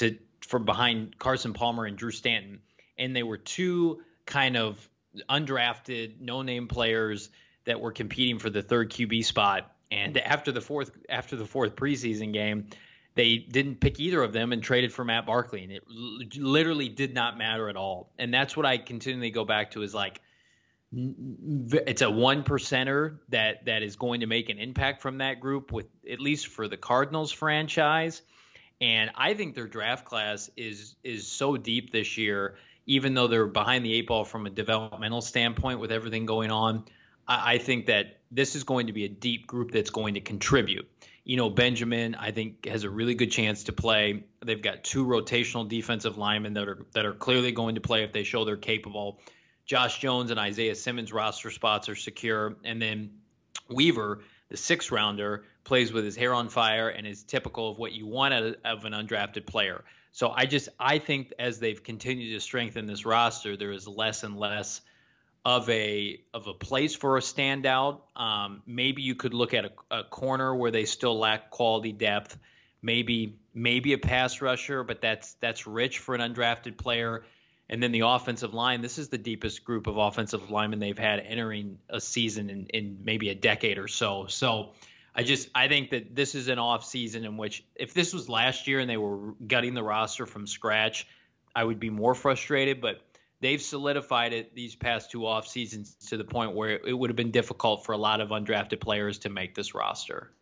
[0.00, 2.60] to for behind Carson Palmer and Drew Stanton,
[2.98, 4.88] and they were two kind of
[5.28, 7.30] undrafted, no-name players
[7.64, 9.70] that were competing for the third QB spot.
[9.90, 12.66] And after the fourth after the fourth preseason game,
[13.14, 15.84] they didn't pick either of them and traded for Matt Barkley, and it
[16.36, 18.12] literally did not matter at all.
[18.18, 20.20] And that's what I continually go back to is like
[20.92, 25.70] it's a one percenter that that is going to make an impact from that group
[25.70, 28.22] with at least for the Cardinals franchise.
[28.80, 33.46] And I think their draft class is is so deep this year, even though they're
[33.46, 36.84] behind the eight ball from a developmental standpoint with everything going on.
[37.28, 40.20] I, I think that this is going to be a deep group that's going to
[40.20, 40.88] contribute
[41.24, 44.24] you know, Benjamin, I think, has a really good chance to play.
[44.44, 48.12] They've got two rotational defensive linemen that are that are clearly going to play if
[48.12, 49.20] they show they're capable.
[49.66, 53.10] Josh Jones and Isaiah Simmons roster spots are secure, and then
[53.68, 57.92] Weaver, the six rounder, plays with his hair on fire and is typical of what
[57.92, 59.84] you want out of an undrafted player.
[60.12, 64.24] So I just I think as they've continued to strengthen this roster, there is less
[64.24, 64.80] and less
[65.44, 68.00] of a of a place for a standout.
[68.16, 72.36] Um, maybe you could look at a, a, corner where they still lack quality depth.
[72.82, 77.22] Maybe maybe a pass rusher, but that's that's rich for an undrafted player.
[77.70, 78.82] And then the offensive line.
[78.82, 82.98] This is the deepest group of offensive linemen they've had entering a season in, in
[83.04, 84.26] maybe a decade or so.
[84.26, 84.70] So
[85.14, 88.28] I just I think that this is an off season in which if this was
[88.28, 91.06] last year and they were gutting the roster from scratch,
[91.54, 92.80] I would be more frustrated.
[92.80, 93.00] But
[93.40, 97.16] they've solidified it these past two off seasons to the point where it would have
[97.16, 100.32] been difficult for a lot of undrafted players to make this roster.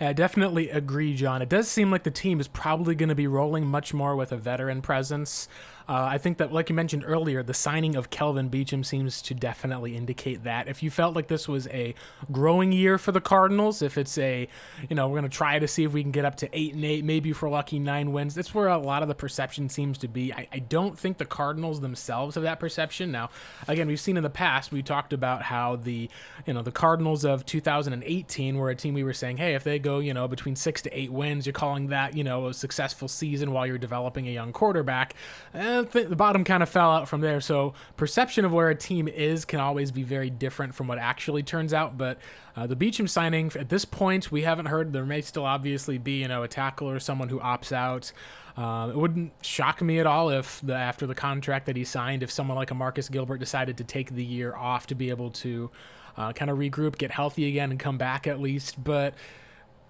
[0.00, 1.42] I definitely agree, John.
[1.42, 4.32] It does seem like the team is probably going to be rolling much more with
[4.32, 5.48] a veteran presence.
[5.88, 9.34] Uh, I think that, like you mentioned earlier, the signing of Kelvin Beachum seems to
[9.34, 10.68] definitely indicate that.
[10.68, 11.94] If you felt like this was a
[12.30, 14.48] growing year for the Cardinals, if it's a,
[14.88, 16.74] you know, we're going to try to see if we can get up to eight
[16.74, 19.98] and eight, maybe for lucky nine wins, that's where a lot of the perception seems
[19.98, 20.32] to be.
[20.32, 23.10] I, I don't think the Cardinals themselves have that perception.
[23.10, 23.30] Now,
[23.68, 26.08] again, we've seen in the past, we talked about how the,
[26.46, 29.78] you know, the Cardinals of 2018 were a team we were saying, hey, if they
[29.78, 33.08] go, you know, between six to eight wins, you're calling that, you know, a successful
[33.08, 35.14] season while you're developing a young quarterback.
[35.54, 37.40] Eh, the bottom kind of fell out from there.
[37.40, 41.42] So perception of where a team is can always be very different from what actually
[41.42, 41.96] turns out.
[41.96, 42.18] But
[42.56, 44.92] uh, the Beachum signing at this point, we haven't heard.
[44.92, 48.12] There may still obviously be you know a tackle or someone who opts out.
[48.56, 52.22] Uh, it wouldn't shock me at all if the, after the contract that he signed,
[52.22, 55.30] if someone like a Marcus Gilbert decided to take the year off to be able
[55.30, 55.70] to
[56.18, 58.82] uh, kind of regroup, get healthy again, and come back at least.
[58.82, 59.14] But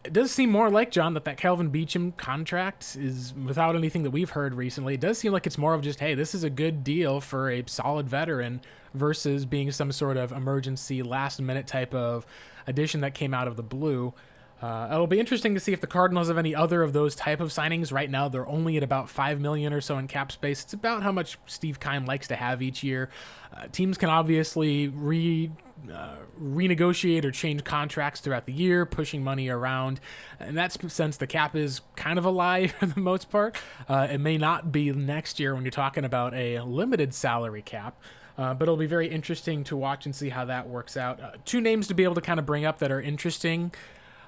[0.04, 4.10] it does seem more like John that that Kelvin Beachum contract is without anything that
[4.10, 4.94] we've heard recently.
[4.94, 7.50] It does seem like it's more of just hey, this is a good deal for
[7.50, 8.60] a solid veteran
[8.94, 12.26] versus being some sort of emergency last minute type of
[12.66, 14.12] addition that came out of the blue.
[14.60, 17.40] Uh, it'll be interesting to see if the Cardinals have any other of those type
[17.40, 17.92] of signings.
[17.92, 20.62] Right now, they're only at about five million or so in cap space.
[20.62, 23.10] It's about how much Steve Keim likes to have each year.
[23.52, 25.50] Uh, teams can obviously re
[25.90, 30.00] uh, renegotiate or change contracts throughout the year, pushing money around.
[30.40, 33.56] In that sense, the cap is kind of a lie for the most part.
[33.88, 38.00] Uh, it may not be next year when you're talking about a limited salary cap.
[38.38, 41.20] Uh, but it'll be very interesting to watch and see how that works out.
[41.20, 43.70] Uh, two names to be able to kind of bring up that are interesting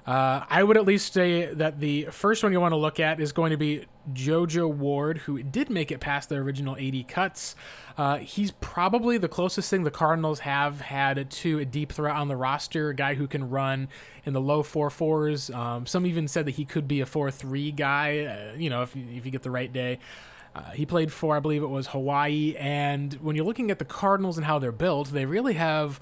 [0.05, 3.19] uh, I would at least say that the first one you want to look at
[3.19, 7.55] is going to be JoJo Ward, who did make it past the original 80 cuts.
[7.97, 12.27] Uh, he's probably the closest thing the Cardinals have had to a deep threat on
[12.27, 13.87] the roster, a guy who can run
[14.25, 15.53] in the low 4 4s.
[15.55, 18.83] Um, some even said that he could be a 4 3 guy, uh, you know,
[18.83, 19.99] if, if you get the right day.
[20.53, 22.55] Uh, he played for, I believe it was Hawaii.
[22.57, 25.99] And when you're looking at the Cardinals and how they're built, they really have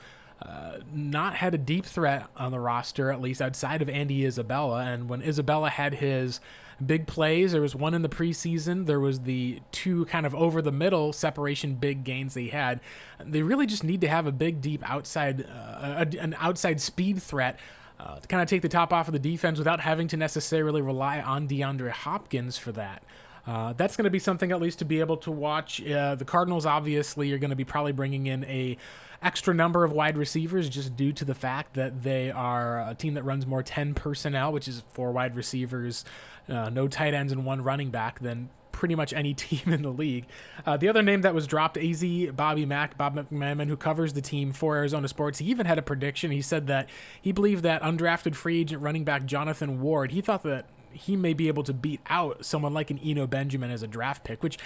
[0.91, 4.83] not had a deep threat on the roster, at least outside of Andy Isabella.
[4.83, 6.39] And when Isabella had his
[6.85, 10.61] big plays, there was one in the preseason, there was the two kind of over
[10.61, 12.81] the middle separation big gains they had.
[13.23, 17.59] They really just need to have a big, deep outside, uh, an outside speed threat.
[17.99, 20.81] Uh, to kind of take the top off of the defense without having to necessarily
[20.81, 23.01] rely on DeAndre Hopkins for that.
[23.45, 25.85] Uh, that's going to be something at least to be able to watch.
[25.85, 28.77] Uh, the Cardinals obviously are going to be probably bringing in a
[29.21, 33.13] extra number of wide receivers just due to the fact that they are a team
[33.13, 36.05] that runs more 10 personnel, which is four wide receivers,
[36.49, 39.89] uh, no tight ends, and one running back, than pretty much any team in the
[39.89, 40.25] league.
[40.65, 42.03] Uh, the other name that was dropped, AZ
[42.33, 45.81] Bobby Mack, Bob McManaman, who covers the team for Arizona Sports, he even had a
[45.81, 46.31] prediction.
[46.31, 46.89] He said that
[47.21, 51.33] he believed that undrafted free agent running back Jonathan Ward, he thought that he may
[51.33, 54.57] be able to beat out someone like an Eno Benjamin as a draft pick, which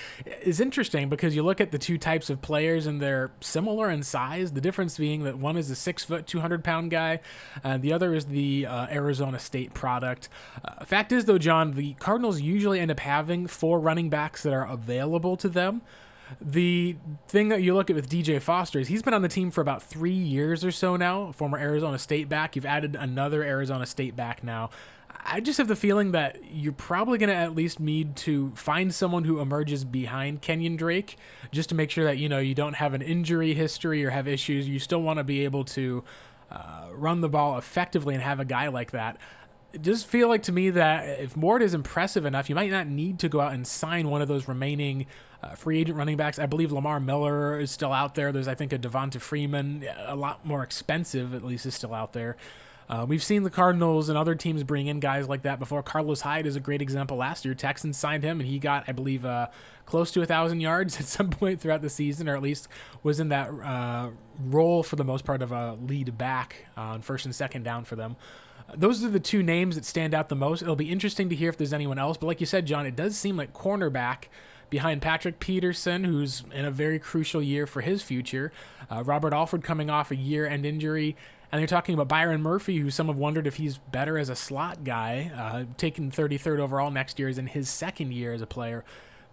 [0.41, 4.03] is interesting because you look at the two types of players and they're similar in
[4.03, 4.51] size.
[4.51, 7.19] The difference being that one is a six foot, 200 pound guy,
[7.63, 10.29] and the other is the uh, Arizona State product.
[10.63, 14.53] Uh, fact is, though, John, the Cardinals usually end up having four running backs that
[14.53, 15.81] are available to them.
[16.41, 19.51] The thing that you look at with DJ Foster is he's been on the team
[19.51, 22.55] for about three years or so now, former Arizona State back.
[22.55, 24.69] You've added another Arizona State back now.
[25.25, 28.93] I just have the feeling that you're probably going to at least need to find
[28.93, 31.17] someone who emerges behind Kenyon Drake
[31.51, 34.27] just to make sure that, you know, you don't have an injury history or have
[34.27, 34.67] issues.
[34.67, 36.03] You still want to be able to
[36.51, 39.17] uh, run the ball effectively and have a guy like that.
[39.73, 42.87] It just feel like to me that if Ward is impressive enough, you might not
[42.87, 45.07] need to go out and sign one of those remaining
[45.43, 46.39] uh, free agent running backs.
[46.39, 48.31] I believe Lamar Miller is still out there.
[48.31, 52.13] There's, I think, a Devonta Freeman, a lot more expensive, at least, is still out
[52.13, 52.37] there.
[52.89, 55.83] Uh, we've seen the Cardinals and other teams bring in guys like that before.
[55.83, 57.53] Carlos Hyde is a great example last year.
[57.53, 59.47] Texans signed him, and he got, I believe, uh,
[59.85, 62.67] close to a thousand yards at some point throughout the season, or at least
[63.03, 67.25] was in that uh, role for the most part of a lead back on first
[67.25, 68.15] and second down for them.
[68.75, 70.61] Those are the two names that stand out the most.
[70.61, 72.95] It'll be interesting to hear if there's anyone else, but like you said, John, it
[72.95, 74.25] does seem like cornerback
[74.69, 78.51] behind Patrick Peterson, who's in a very crucial year for his future.
[78.89, 81.15] Uh, Robert Alford coming off a year end injury.
[81.51, 84.35] And they're talking about Byron Murphy, who some have wondered if he's better as a
[84.35, 88.47] slot guy, uh, taking 33rd overall next year is in his second year as a
[88.47, 88.83] player.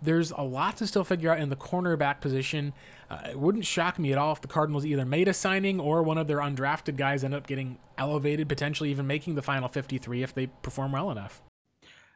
[0.00, 2.72] There's a lot to still figure out in the cornerback position.
[3.10, 6.02] Uh, it wouldn't shock me at all if the Cardinals either made a signing or
[6.02, 10.22] one of their undrafted guys end up getting elevated, potentially even making the final 53
[10.22, 11.42] if they perform well enough.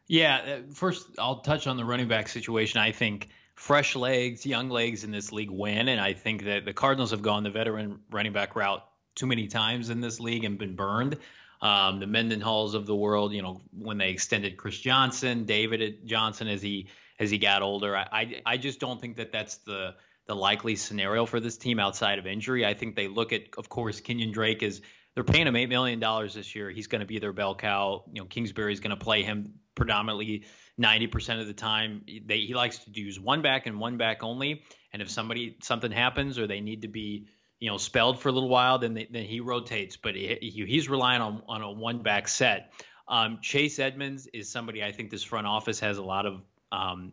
[0.06, 2.80] Yeah, uh, first I'll touch on the running back situation.
[2.80, 6.72] I think fresh legs, young legs in this league win, and I think that the
[6.72, 8.84] Cardinals have gone the veteran running back route
[9.18, 11.18] too many times in this league and been burned.
[11.61, 16.48] Um, the Mendenhalls of the world, you know, when they extended Chris Johnson, David Johnson
[16.48, 19.94] as he as he got older, I I, I just don't think that that's the
[20.28, 22.64] the likely scenario for this team outside of injury.
[22.64, 24.83] I think they look at, of course, Kenyon Drake is
[25.14, 26.70] they're paying him eight million dollars this year.
[26.70, 28.04] He's going to be their bell cow.
[28.12, 30.44] You know, Kingsbury's going to play him predominantly
[30.78, 32.04] 90% of the time.
[32.26, 34.62] They, he likes to use one back and one back only.
[34.92, 37.26] And if somebody something happens or they need to be
[37.60, 39.96] you know spelled for a little while, then they, then he rotates.
[39.96, 42.72] But he, he's relying on on a one back set.
[43.08, 47.12] Um, Chase Edmonds is somebody I think this front office has a lot of um,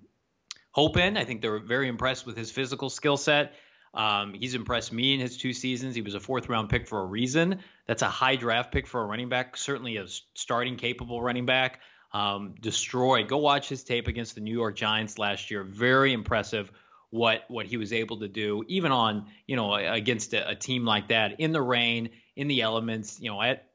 [0.71, 1.15] hope in.
[1.17, 3.53] I think they're very impressed with his physical skill set.
[3.93, 5.95] Um, he's impressed me in his two seasons.
[5.95, 7.59] He was a fourth round pick for a reason.
[7.87, 11.79] That's a high draft pick for a running back, certainly a starting capable running back.
[12.11, 13.27] Um, destroyed.
[13.27, 15.63] Go watch his tape against the New York Giants last year.
[15.63, 16.71] Very impressive
[17.15, 20.85] what what he was able to do, even on you know against a, a team
[20.85, 23.19] like that in the rain, in the elements.
[23.19, 23.65] You know at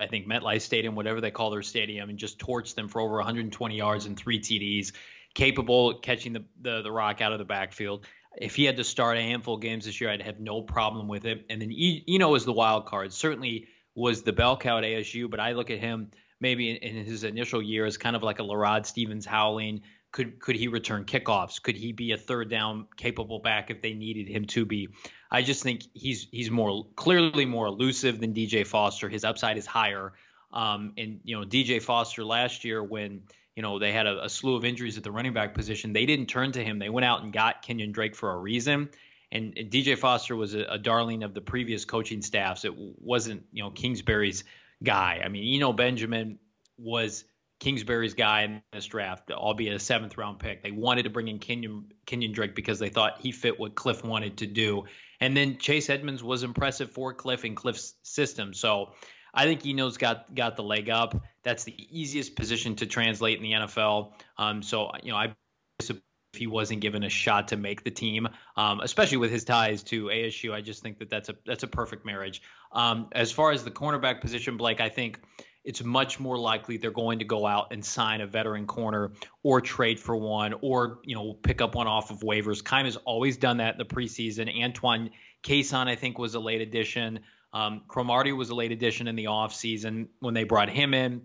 [0.00, 3.16] I think MetLife Stadium, whatever they call their stadium, and just torched them for over
[3.16, 4.92] 120 yards and three TDs.
[5.34, 9.16] Capable catching the, the the rock out of the backfield if he had to start
[9.16, 11.44] a handful of games this year, I'd have no problem with it.
[11.48, 13.12] And then Eno is the wild card.
[13.12, 17.04] Certainly was the bell cow at ASU, but I look at him maybe in, in
[17.04, 19.82] his initial year as kind of like a LaRod Stephens-Howling.
[20.14, 21.60] Could could he return kickoffs?
[21.60, 24.90] Could he be a third down capable back if they needed him to be?
[25.28, 29.08] I just think he's he's more clearly more elusive than DJ Foster.
[29.08, 30.12] His upside is higher.
[30.52, 33.22] Um, and you know DJ Foster last year when
[33.56, 35.92] you know, they had a, a, slew of injuries at the running back position.
[35.92, 36.78] They didn't turn to him.
[36.78, 38.90] They went out and got Kenyon Drake for a reason.
[39.30, 42.64] And, DJ Foster was a, darling of the previous coaching staffs.
[42.64, 44.44] It wasn't, you know, Kingsbury's
[44.82, 45.22] guy.
[45.24, 46.38] I mean, Eno Benjamin
[46.78, 47.24] was
[47.64, 50.62] Kingsbury's guy in this draft, albeit a seventh round pick.
[50.62, 54.04] They wanted to bring in Kenyon, Kenyon Drake because they thought he fit what Cliff
[54.04, 54.84] wanted to do.
[55.18, 58.52] And then Chase Edmonds was impressive for Cliff and Cliff's system.
[58.52, 58.92] So
[59.32, 61.24] I think Eno's got got the leg up.
[61.42, 64.12] That's the easiest position to translate in the NFL.
[64.36, 65.34] Um, so you know, I
[65.80, 69.82] if he wasn't given a shot to make the team, um, especially with his ties
[69.84, 72.42] to ASU, I just think that that's a that's a perfect marriage.
[72.72, 75.20] Um, as far as the cornerback position, Blake, I think
[75.64, 79.60] it's much more likely they're going to go out and sign a veteran corner or
[79.60, 82.62] trade for one or you know pick up one off of waivers.
[82.62, 84.62] Keim has always done that in the preseason.
[84.62, 85.10] Antoine
[85.42, 87.20] Cason, I think, was a late addition.
[87.52, 91.22] Um, Cromartie was a late addition in the offseason when they brought him in.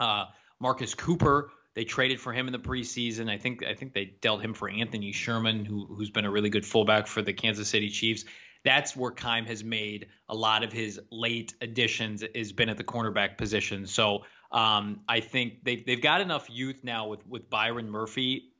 [0.00, 0.24] Uh,
[0.60, 3.30] Marcus Cooper, they traded for him in the preseason.
[3.30, 6.50] I think I think they dealt him for Anthony Sherman, who, who's been a really
[6.50, 8.24] good fullback for the Kansas City Chiefs.
[8.68, 12.84] That's where Keim has made a lot of his late additions has been at the
[12.84, 13.86] cornerback position.
[13.86, 18.52] So um, I think they've they've got enough youth now with with Byron Murphy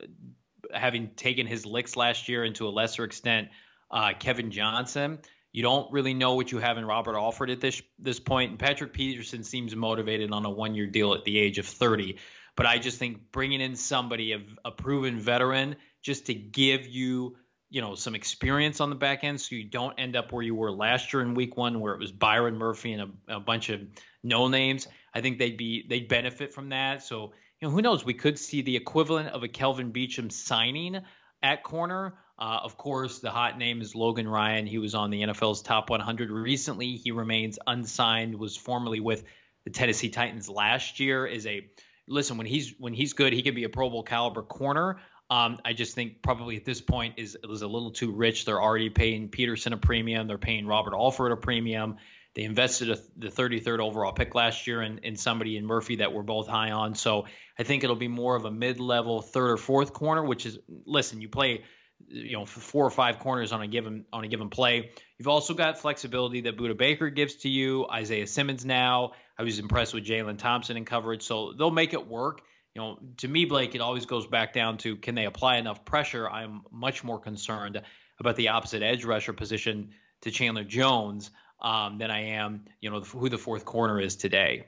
[0.72, 3.48] having taken his licks last year, and to a lesser extent,
[3.90, 5.18] uh, Kevin Johnson
[5.52, 8.50] you don't really know what you have in Robert Alford at this this point.
[8.50, 12.18] And Patrick Peterson seems motivated on a one year deal at the age of 30.
[12.54, 17.36] But I just think bringing in somebody, a, a proven veteran, just to give you
[17.70, 20.54] you know some experience on the back end so you don't end up where you
[20.54, 23.68] were last year in week one where it was byron murphy and a, a, bunch
[23.68, 23.80] of
[24.22, 28.04] no names i think they'd be they'd benefit from that so you know who knows
[28.04, 31.00] we could see the equivalent of a kelvin beachum signing
[31.42, 34.66] at corner uh, of course, the hot name is Logan Ryan.
[34.66, 36.94] He was on the NFL's top 100 recently.
[36.94, 38.36] He remains unsigned.
[38.36, 39.24] Was formerly with
[39.64, 41.26] the Tennessee Titans last year.
[41.26, 41.66] Is a
[42.06, 45.00] listen when he's when he's good, he could be a Pro Bowl caliber corner.
[45.30, 48.44] Um, I just think probably at this point is is a little too rich.
[48.44, 50.26] They're already paying Peterson a premium.
[50.26, 51.96] They're paying Robert Alford a premium.
[52.34, 56.12] They invested a, the 33rd overall pick last year in, in somebody in Murphy that
[56.12, 56.94] we're both high on.
[56.94, 57.26] So
[57.58, 61.20] I think it'll be more of a mid-level third or fourth corner, which is listen,
[61.20, 61.64] you play
[62.06, 64.90] you know four or five corners on a given on a given play.
[65.18, 67.86] You've also got flexibility that Budda Baker gives to you.
[67.86, 69.12] Isaiah Simmons now.
[69.36, 72.42] I was impressed with Jalen Thompson in coverage, so they'll make it work.
[72.74, 75.84] You know, to me, Blake, it always goes back down to can they apply enough
[75.84, 76.28] pressure?
[76.28, 77.80] I'm much more concerned
[78.20, 79.90] about the opposite edge rusher position
[80.20, 84.66] to Chandler Jones um, than I am, you know, who the fourth corner is today.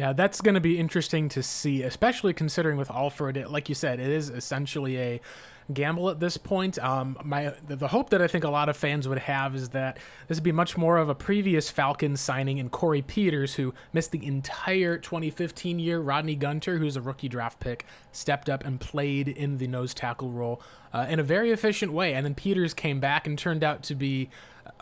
[0.00, 3.98] Yeah, that's going to be interesting to see, especially considering with Alford, like you said,
[3.98, 5.20] it is essentially a
[5.72, 6.78] gamble at this point.
[6.78, 9.98] Um, my the hope that I think a lot of fans would have is that
[10.28, 14.12] this would be much more of a previous Falcons signing in Corey Peters, who missed
[14.12, 15.98] the entire 2015 year.
[15.98, 20.30] Rodney Gunter, who's a rookie draft pick, stepped up and played in the nose tackle
[20.30, 23.82] role uh, in a very efficient way, and then Peters came back and turned out
[23.82, 24.30] to be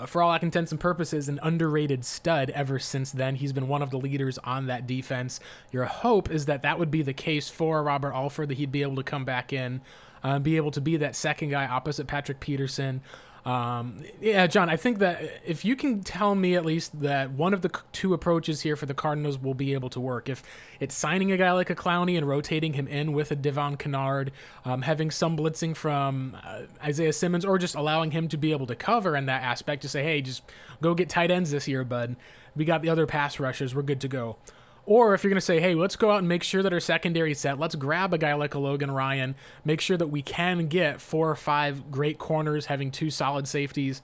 [0.05, 3.37] for all intents and purposes, an underrated stud ever since then.
[3.37, 5.41] He's been one of the leaders on that defense.
[5.73, 8.83] Your hope is that that would be the case for Robert Alford, that he'd be
[8.83, 9.81] able to come back in,
[10.23, 13.01] uh, be able to be that second guy opposite Patrick Peterson.
[13.47, 17.55] Um, yeah, John, I think that if you can tell me at least that one
[17.55, 20.43] of the two approaches here for the Cardinals will be able to work, if
[20.81, 24.33] it's signing a guy like a Clowney and rotating him in with a Devon Kennard,
[24.65, 28.67] um, having some blitzing from uh, Isaiah Simmons, or just allowing him to be able
[28.67, 30.43] to cover in that aspect to say, hey, just
[30.83, 32.17] go get tight ends this year, bud.
[32.57, 33.77] We got the other pass rushes.
[33.77, 34.39] We're good to go.
[34.87, 36.80] Or if you're going to say, hey, let's go out and make sure that our
[36.80, 39.34] secondary set, let's grab a guy like a Logan Ryan,
[39.64, 44.01] make sure that we can get four or five great corners, having two solid safeties,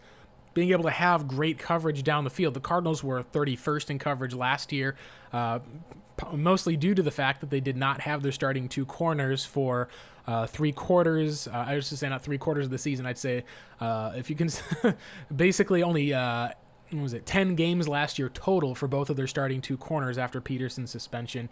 [0.54, 2.54] being able to have great coverage down the field.
[2.54, 4.96] The Cardinals were 31st in coverage last year,
[5.32, 5.60] uh,
[6.32, 9.88] mostly due to the fact that they did not have their starting two corners for
[10.26, 11.46] uh, three quarters.
[11.46, 13.06] Uh, I was just saying not three quarters of the season.
[13.06, 13.44] I'd say
[13.80, 14.50] uh, if you can,
[15.34, 16.50] basically only uh,
[17.00, 20.40] was it 10 games last year total for both of their starting two corners after
[20.40, 21.48] Peterson's suspension.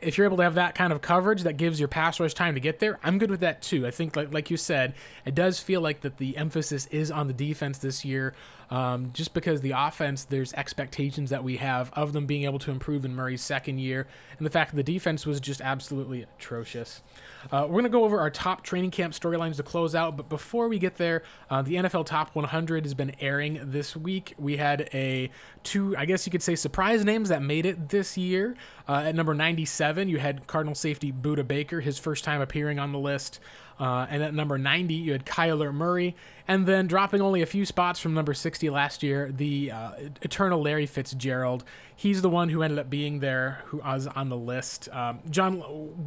[0.00, 2.54] If you're able to have that kind of coverage that gives your pass rush time
[2.54, 3.86] to get there, I'm good with that too.
[3.86, 4.94] I think, like, like you said,
[5.24, 8.34] it does feel like that the emphasis is on the defense this year,
[8.70, 12.70] um, just because the offense, there's expectations that we have of them being able to
[12.70, 14.06] improve in Murray's second year,
[14.38, 17.02] and the fact that the defense was just absolutely atrocious.
[17.50, 20.28] Uh, we're going to go over our top training camp storylines to close out, but
[20.28, 24.34] before we get there, uh, the NFL Top 100 has been airing this week.
[24.38, 25.30] We had a
[25.62, 28.56] two, I guess you could say, surprise names that made it this year.
[28.88, 32.92] Uh, at number 97, you had Cardinal safety Budda Baker, his first time appearing on
[32.92, 33.38] the list.
[33.78, 36.16] Uh, and at number 90, you had Kyler Murray.
[36.48, 40.62] And then dropping only a few spots from number 60 last year, the uh, eternal
[40.62, 41.64] Larry Fitzgerald.
[41.94, 44.88] He's the one who ended up being there, who was on the list.
[44.90, 45.58] Um, John,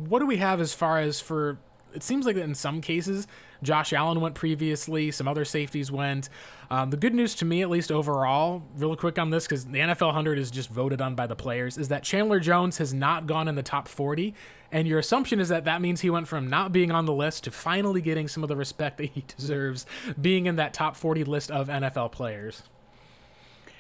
[0.10, 1.60] what do we have as far as for
[1.94, 3.28] it seems like that in some cases,
[3.64, 6.30] Josh Allen went previously, some other safeties went.
[6.70, 9.80] Um, the good news to me, at least overall, real quick on this, because the
[9.80, 13.28] NFL 100 is just voted on by the players, is that Chandler Jones has not
[13.28, 14.34] gone in the top 40.
[14.72, 17.44] And your assumption is that that means he went from not being on the list
[17.44, 19.86] to finally getting some of the respect that he deserves,
[20.20, 22.64] being in that top 40 list of NFL players.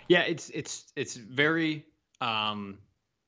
[0.07, 1.85] Yeah, it's it's it's very
[2.19, 2.79] um,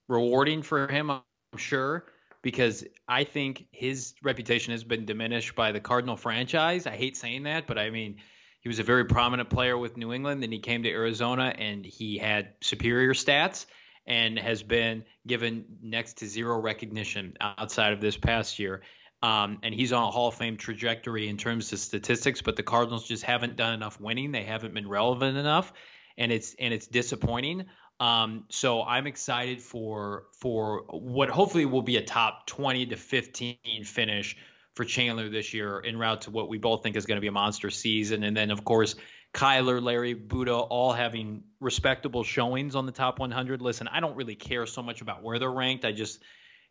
[0.09, 1.21] rewarding for him, I'm
[1.55, 2.05] sure
[2.43, 6.85] because I think his reputation has been diminished by the Cardinal franchise.
[6.85, 8.17] I hate saying that, but I mean,
[8.59, 11.83] he was a very prominent player with New England, and he came to Arizona and
[11.83, 13.65] he had superior stats
[14.05, 18.81] and has been given next to zero recognition outside of this past year.
[19.21, 22.63] Um, and he's on a Hall of Fame trajectory in terms of statistics, but the
[22.63, 24.33] Cardinals just haven't done enough winning.
[24.33, 25.71] They haven't been relevant enough,
[26.17, 27.65] and it's and it's disappointing.
[27.99, 33.57] Um, so I'm excited for for what hopefully will be a top 20 to 15
[33.85, 34.35] finish
[34.73, 37.27] for Chandler this year en route to what we both think is going to be
[37.27, 38.23] a monster season.
[38.23, 38.95] And then of course
[39.33, 43.61] Kyler, Larry, Budda, all having respectable showings on the top 100.
[43.61, 45.85] Listen, I don't really care so much about where they're ranked.
[45.85, 46.21] I just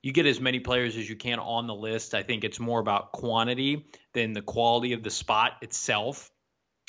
[0.03, 2.15] you get as many players as you can on the list.
[2.15, 6.31] I think it's more about quantity than the quality of the spot itself.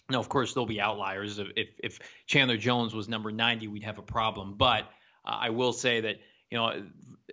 [0.10, 1.40] Now, of course, there'll be outliers.
[1.40, 4.56] If if Chandler Jones was number 90, we'd have a problem.
[4.58, 4.84] But
[5.26, 6.18] uh, I will say that
[6.52, 6.84] you know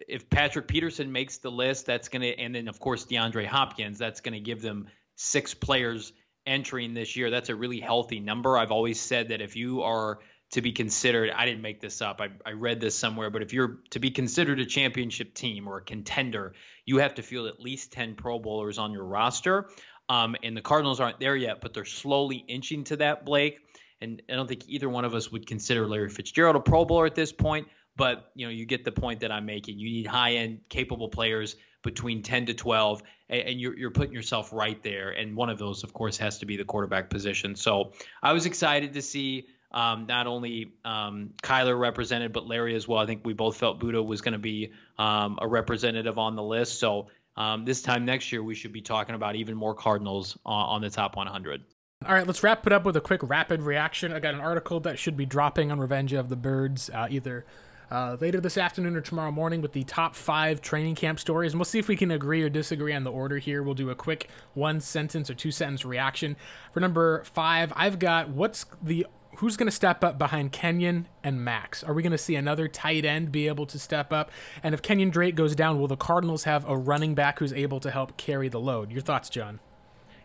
[0.09, 3.99] if Patrick Peterson makes the list, that's going to, and then of course DeAndre Hopkins,
[3.99, 6.13] that's going to give them six players
[6.47, 7.31] entering this year.
[7.31, 8.57] That's a really healthy number.
[8.57, 10.21] I've always said that if you are
[10.53, 12.21] to be considered, I didn't make this up.
[12.21, 15.79] I, I read this somewhere, but if you're to be considered a championship team or
[15.79, 16.55] a contender,
[16.85, 19.71] you have to field at least 10 Pro Bowlers on your roster.
[20.11, 23.61] Um, and the Cardinals aren't there yet, but they're slowly inching to that, Blake.
[24.01, 27.07] And I don't think either one of us would consider Larry Fitzgerald a Pro Bowler
[27.07, 27.69] at this point.
[27.97, 29.79] But you know, you get the point that I'm making.
[29.79, 34.83] You need high-end, capable players between 10 to 12, and, you're, you're putting yourself right
[34.83, 35.11] there.
[35.11, 37.55] And one of those, of course, has to be the quarterback position.
[37.55, 37.93] So
[38.23, 42.99] I was excited to see um, not only um, Kyler represented, but Larry as well.
[42.99, 46.43] I think we both felt Budda was going to be um, a representative on the
[46.43, 46.81] list.
[46.81, 47.09] So
[47.41, 50.81] um, this time next year we should be talking about even more Cardinals on, on
[50.83, 51.63] the top 100.
[52.07, 54.13] All right, let's wrap it up with a quick rapid reaction.
[54.13, 57.47] I got an article that should be dropping on Revenge of the Birds uh, either
[57.91, 61.53] uh, later this afternoon or tomorrow morning with the top five training camp stories.
[61.53, 63.63] And we'll see if we can agree or disagree on the order here.
[63.63, 66.37] We'll do a quick one sentence or two sentence reaction.
[66.73, 69.07] For number five, I've got what's the
[69.41, 71.83] who's going to step up behind Kenyon and Maxx?
[71.83, 74.31] Are we going to see another tight end be able to step up?
[74.63, 77.81] And if Kenyon Drake goes down, will the Cardinals have a running back who's able
[77.81, 78.93] to help carry the load?
[78.93, 79.59] Your thoughts, John?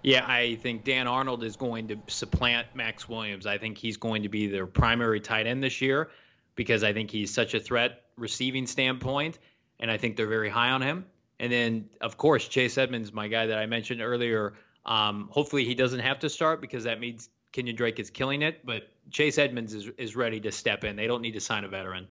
[0.03, 3.45] Yeah, I think Dan Arnold is going to supplant Maxx Williams.
[3.45, 6.09] I think he's going to be their primary tight end this year
[6.55, 9.39] because I think he's such a threat receiving standpoint,
[9.79, 11.05] and I think they're very high on him.
[11.39, 14.55] And then, of course, Chase Edmonds, my guy that I mentioned earlier.
[14.85, 18.65] Um, hopefully, he doesn't have to start because that means Kenyon Drake is killing it.
[18.65, 20.97] But Chase Edmonds is, is ready to step in.
[20.97, 22.09] They don't need to sign a veteran.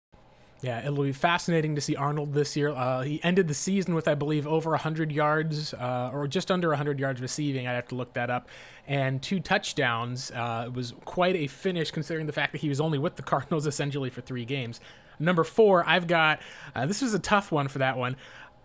[0.61, 2.69] Yeah, it'll be fascinating to see Arnold this year.
[2.69, 6.69] Uh, he ended the season with, I believe, over 100 yards, uh, or just under
[6.69, 7.65] 100 yards receiving.
[7.65, 8.47] I'd have to look that up.
[8.85, 10.29] And two touchdowns.
[10.29, 13.23] Uh, it was quite a finish considering the fact that he was only with the
[13.23, 14.79] Cardinals essentially for three games.
[15.19, 16.39] Number four, I've got,
[16.75, 18.15] uh, this was a tough one for that one.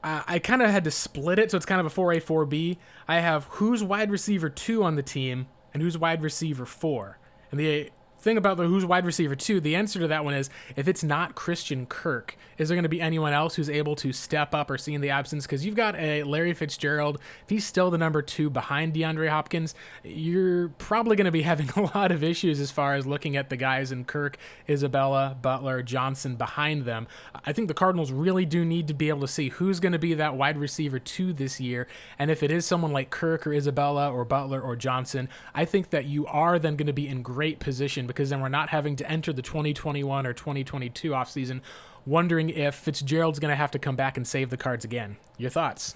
[0.04, 2.76] Uh, I kind of had to split it, so it's kind of a 4A, 4B.
[3.08, 5.46] I have who's wide receiver two on the team
[5.76, 7.18] and who's wide receiver four.
[7.50, 7.90] And the
[8.26, 11.04] thing about the who's wide receiver two, the answer to that one is if it's
[11.04, 14.70] not Christian Kirk, is there going to be anyone else who's able to step up
[14.70, 15.46] or see in the absence?
[15.46, 17.18] Because you've got a Larry Fitzgerald.
[17.44, 21.70] If he's still the number two behind DeAndre Hopkins, you're probably going to be having
[21.76, 25.82] a lot of issues as far as looking at the guys in Kirk, Isabella, Butler,
[25.82, 27.06] Johnson behind them.
[27.44, 29.98] I think the Cardinals really do need to be able to see who's going to
[29.98, 31.86] be that wide receiver two this year.
[32.18, 35.90] And if it is someone like Kirk or Isabella or Butler or Johnson, I think
[35.90, 38.96] that you are then going to be in great position because then we're not having
[38.96, 41.60] to enter the 2021 or 2022 offseason
[42.06, 45.18] wondering if Fitzgerald's going to have to come back and save the cards again.
[45.36, 45.94] Your thoughts?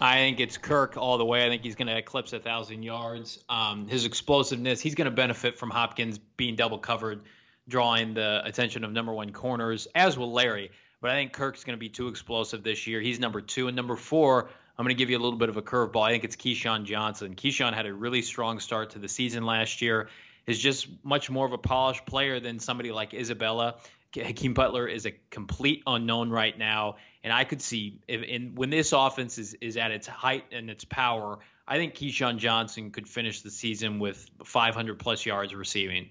[0.00, 1.44] I think it's Kirk all the way.
[1.44, 3.42] I think he's going to eclipse a thousand yards.
[3.48, 7.22] Um, his explosiveness, he's going to benefit from Hopkins being double covered,
[7.66, 10.70] drawing the attention of number one corners, as will Larry.
[11.00, 13.00] But I think Kirk's going to be too explosive this year.
[13.00, 13.66] He's number two.
[13.66, 16.02] And number four, I'm going to give you a little bit of a curveball.
[16.02, 17.34] I think it's KeeSean Johnson.
[17.34, 20.08] KeeSean had a really strong start to the season last year
[20.46, 23.76] is just much more of a polished player than somebody like Isabella.
[24.14, 28.70] Hakeem Butler is a complete unknown right now, and I could see if, in, when
[28.70, 31.38] this offense is, is at its height and its power,
[31.68, 36.10] I think KeeSean Johnson could finish the season with 500 plus yards receiving.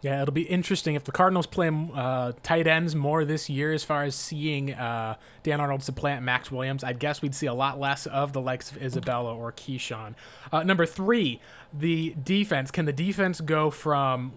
[0.00, 3.82] Yeah, it'll be interesting if the Cardinals play uh, tight ends more this year as
[3.82, 6.84] far as seeing uh, Dan Arnold supplant Maxx Williams.
[6.84, 10.14] I guess we'd see a lot less of the likes of Isabella or KeeSean.
[10.52, 11.40] Uh, number three,
[11.72, 12.70] the defense.
[12.70, 14.34] Can the defense go from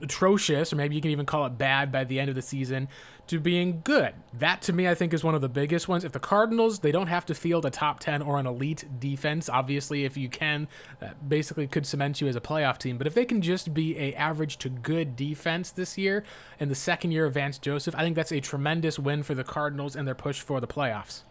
[0.00, 2.88] atrocious, or maybe you can even call it bad by the end of the season,
[3.32, 4.12] to being good.
[4.34, 6.04] That to me, I think, is one of the biggest ones.
[6.04, 9.48] If the Cardinals, they don't have to field a top 10 or an elite defense.
[9.48, 10.68] Obviously, if you can,
[11.00, 12.98] that basically could cement you as a playoff team.
[12.98, 16.24] But if they can just be a average to good defense this year
[16.60, 19.44] in the second year of Vance Joseph, I think that's a tremendous win for the
[19.44, 21.22] Cardinals and their push for the playoffs.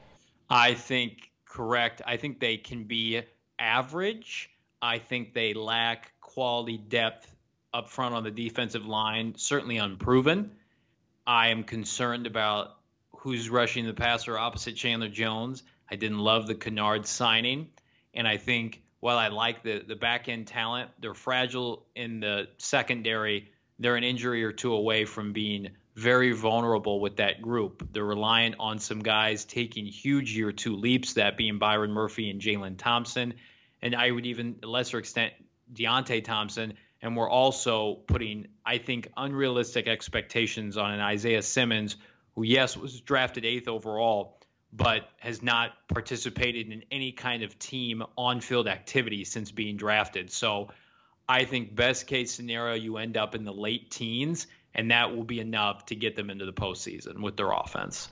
[0.49, 2.01] I think correct.
[2.07, 3.21] I think they can be
[3.59, 4.49] average.
[4.81, 7.35] I think they lack quality depth
[7.75, 10.53] up front on the defensive line, certainly unproven.
[11.25, 12.75] I am concerned about
[13.17, 15.63] who's rushing the passer opposite Chandler Jones.
[15.89, 17.69] I didn't love the Kennard signing.
[18.13, 22.47] And I think while I like the, the back end talent, they're fragile in the
[22.57, 23.49] secondary.
[23.79, 27.87] They're an injury or two away from being very vulnerable with that group.
[27.91, 32.41] They're reliant on some guys taking huge year two leaps, that being Byron Murphy and
[32.41, 33.33] Jalen Thompson.
[33.81, 35.33] And I would even, lesser extent,
[35.73, 41.95] Deionte Thompson and we're also putting, I think, unrealistic expectations on an Isaiah Simmons,
[42.35, 44.39] who, yes, was drafted eighth overall,
[44.71, 50.31] but has not participated in any kind of team on field activity since being drafted.
[50.31, 50.69] So
[51.27, 55.23] I think, best case scenario, you end up in the late teens, and that will
[55.23, 58.09] be enough to get them into the postseason with their offense.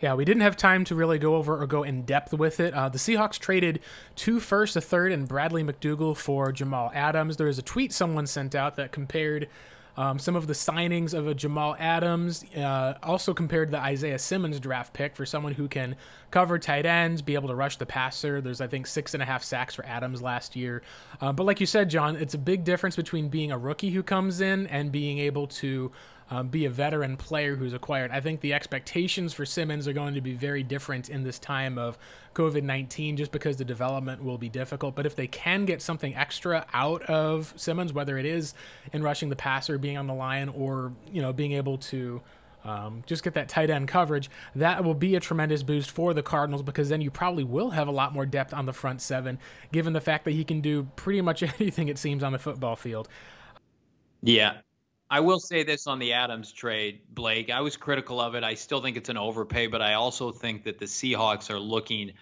[0.00, 2.74] Yeah, we didn't have time to really go over or go in depth with it.
[2.74, 3.80] Uh, the Seahawks traded
[4.14, 7.38] two first, a third, and Bradley McDougald for Jamal Adams.
[7.38, 9.48] There was a tweet someone sent out that compared
[9.96, 14.60] um, some of the signings of a Jamal Adams, uh, also compared the Isaiah Simmons
[14.60, 15.96] draft pick for someone who can
[16.30, 18.42] cover tight ends, be able to rush the passer.
[18.42, 20.82] There's, I think, six and a half sacks for Adams last year.
[21.20, 24.02] Uh, but like you said, John, it's a big difference between being a rookie who
[24.02, 25.90] comes in and being able to
[26.30, 28.10] um, be a veteran player who's acquired.
[28.10, 31.78] I think the expectations for Simmons are going to be very different in this time
[31.78, 31.96] of
[32.34, 34.96] COVID 19 just because the development will be difficult.
[34.96, 38.54] But if they can get something extra out of Simmons, whether it is
[38.92, 42.20] in rushing the passer, being on the line, or, you know, being able to
[42.64, 44.28] um, just get that tight end coverage.
[44.56, 47.86] That will be a tremendous boost for the Cardinals because then you probably will have
[47.86, 49.38] a lot more depth on the front seven,
[49.70, 52.74] given the fact that he can do pretty much anything it seems on the football
[52.74, 53.08] field.
[54.22, 54.58] Yeah.
[55.08, 57.50] I will say this on the Adams trade, Blake.
[57.50, 58.42] I was critical of it.
[58.42, 62.12] I still think it's an overpay, but I also think that the Seahawks are looking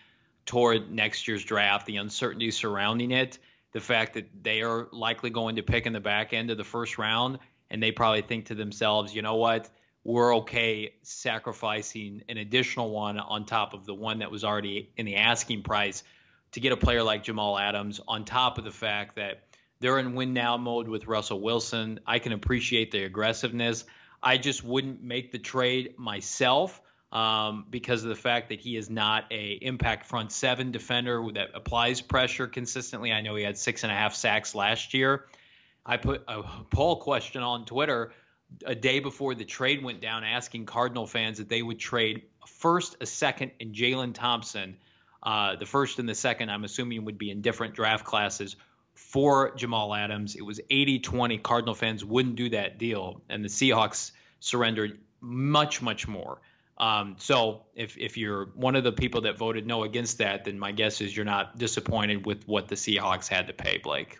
[0.44, 3.38] toward next year's draft, the uncertainty surrounding it,
[3.72, 6.64] the fact that they are likely going to pick in the back end of the
[6.64, 7.38] first round,
[7.70, 9.70] and they probably think to themselves, you know what?
[10.04, 15.06] we're okay sacrificing an additional one on top of the one that was already in
[15.06, 16.04] the asking price
[16.52, 19.43] to get a player like Jamal Adams on top of the fact that
[19.84, 22.00] they're in win now mode with Russell Wilson.
[22.06, 23.84] I can appreciate the aggressiveness.
[24.22, 26.80] I just wouldn't make the trade myself
[27.12, 31.50] um, because of the fact that he is not a impact front seven defender that
[31.52, 33.12] applies pressure consistently.
[33.12, 35.26] I know he had six and a half sacks last year.
[35.84, 38.14] I put a poll question on Twitter
[38.64, 42.96] a day before the trade went down asking Cardinal fans that they would trade first,
[43.02, 44.78] a second, and Jalen Thompson.
[45.22, 48.56] Uh, the first and the second, I'm assuming, would be in different draft classes
[48.94, 50.34] for Jamal Adams.
[50.34, 51.38] It was 80 20.
[51.38, 56.40] Cardinal fans wouldn't do that deal, and the Seahawks surrendered much, much more.
[56.76, 60.58] Um, so if, if you're one of the people that voted no against that, then
[60.58, 64.18] my guess is you're not disappointed with what the Seahawks had to pay, Blake.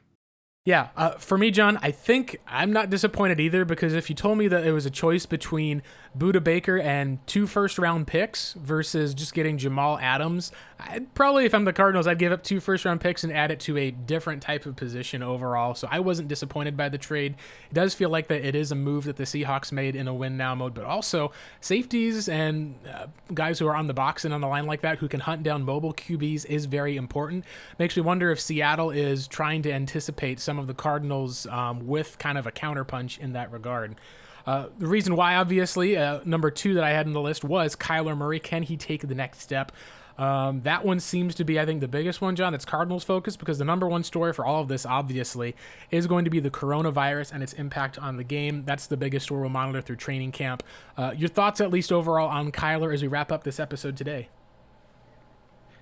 [0.67, 4.39] Yeah, uh, for me, John, I think I'm not disappointed either because if you told
[4.39, 5.83] me that it was a choice between
[6.17, 10.53] Budda Baker and two first round picks versus just getting Jamal Adams.
[10.79, 13.51] I'd probably, if I'm the Cardinals, I'd give up two first round picks and add
[13.51, 15.75] it to a different type of position overall.
[15.75, 17.35] So I wasn't disappointed by the trade.
[17.71, 20.15] It does feel like that it is a move that the Seahawks made in a
[20.15, 24.33] win now mode, but also safeties and uh, guys who are on the box and
[24.33, 27.45] on the line like that who can hunt down mobile QBs is very important.
[27.79, 32.19] Makes me wonder if Seattle is trying to anticipate some of the Cardinals um, with
[32.19, 33.97] kind of a counterpunch in that regard.
[34.47, 37.75] Uh, the reason why, obviously, uh, number two that I had in the list was
[37.75, 38.41] Kyler Murray.
[38.41, 39.73] Can he take the next step?
[40.17, 42.53] Um, that one seems to be, I think, the biggest one, John.
[42.53, 45.57] That's Cardinals focus because the number one story for all of this, obviously,
[45.91, 48.65] is going to be the coronavirus and its impact on the game.
[48.65, 50.63] That's the biggest story we'll monitor through training camp.
[50.97, 54.29] Uh, your thoughts, at least overall, on Kyler as we wrap up this episode today?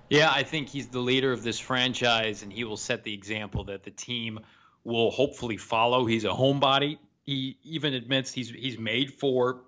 [0.09, 3.65] Yeah, I think he's the leader of this franchise, and he will set the example
[3.65, 4.39] that the team
[4.83, 6.05] will hopefully follow.
[6.05, 9.61] He's a homebody he even admits he's he's made for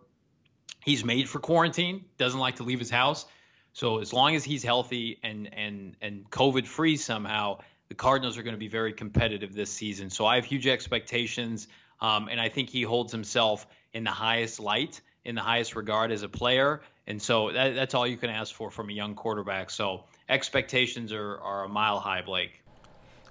[0.84, 2.06] he's made for quarantine.
[2.18, 3.26] Doesn't like to leave his house.
[3.74, 8.44] So as long as he's healthy and and and COVID free somehow, the Cardinals are
[8.44, 10.10] going to be very competitive this season.
[10.10, 11.68] So I have huge expectations,
[12.02, 16.12] um, and I think he holds himself in the highest light, in the highest regard
[16.12, 16.82] as a player.
[17.08, 19.70] And so that, that's all you can ask for from a young quarterback.
[19.70, 22.65] So expectations are are a mile high, Blake.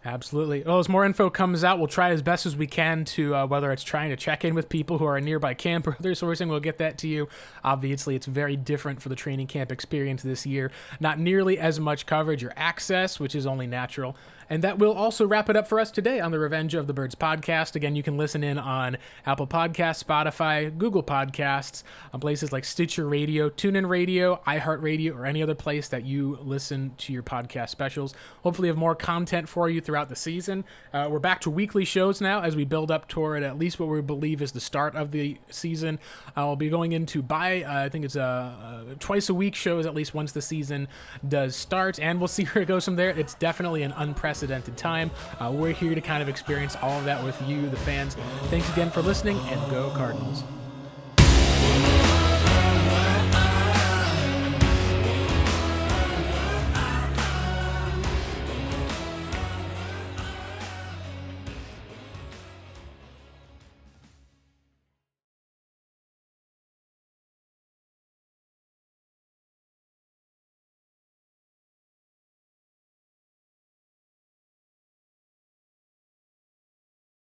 [0.06, 0.62] Absolutely.
[0.62, 3.46] Well, as more info comes out, we'll try as best as we can to uh,
[3.46, 6.48] whether it's trying to check in with people who are nearby camp or other sourcing.
[6.48, 7.28] We'll get that to you.
[7.62, 10.70] Obviously, it's very different for the training camp experience this year.
[11.00, 14.14] Not nearly as much coverage or access, which is only natural.
[14.50, 16.92] And that will also wrap it up for us today on the Revenge of the
[16.92, 17.74] Birds podcast.
[17.74, 21.82] Again, you can listen in on Apple Podcasts, Spotify, Google Podcasts,
[22.12, 26.92] on places like Stitcher Radio, TuneIn Radio, iHeartRadio, or any other place that you listen
[26.98, 28.14] to your podcast specials.
[28.42, 30.64] Hopefully, have more content for you throughout the season.
[30.92, 33.88] Uh, we're back to weekly shows now as we build up toward at least what
[33.88, 35.98] we believe is the start of the season.
[36.36, 39.86] I'll be going into by uh, I think it's a, a twice a week shows
[39.86, 40.88] at least once the season
[41.26, 43.10] does start, and we'll see where it goes from there.
[43.10, 45.12] It's definitely an unprecedented unprecedented time.
[45.40, 48.16] Uh, we're here to kind of experience all of that with you, the fans.
[48.50, 50.42] Thanks again for listening, and go Cardinals.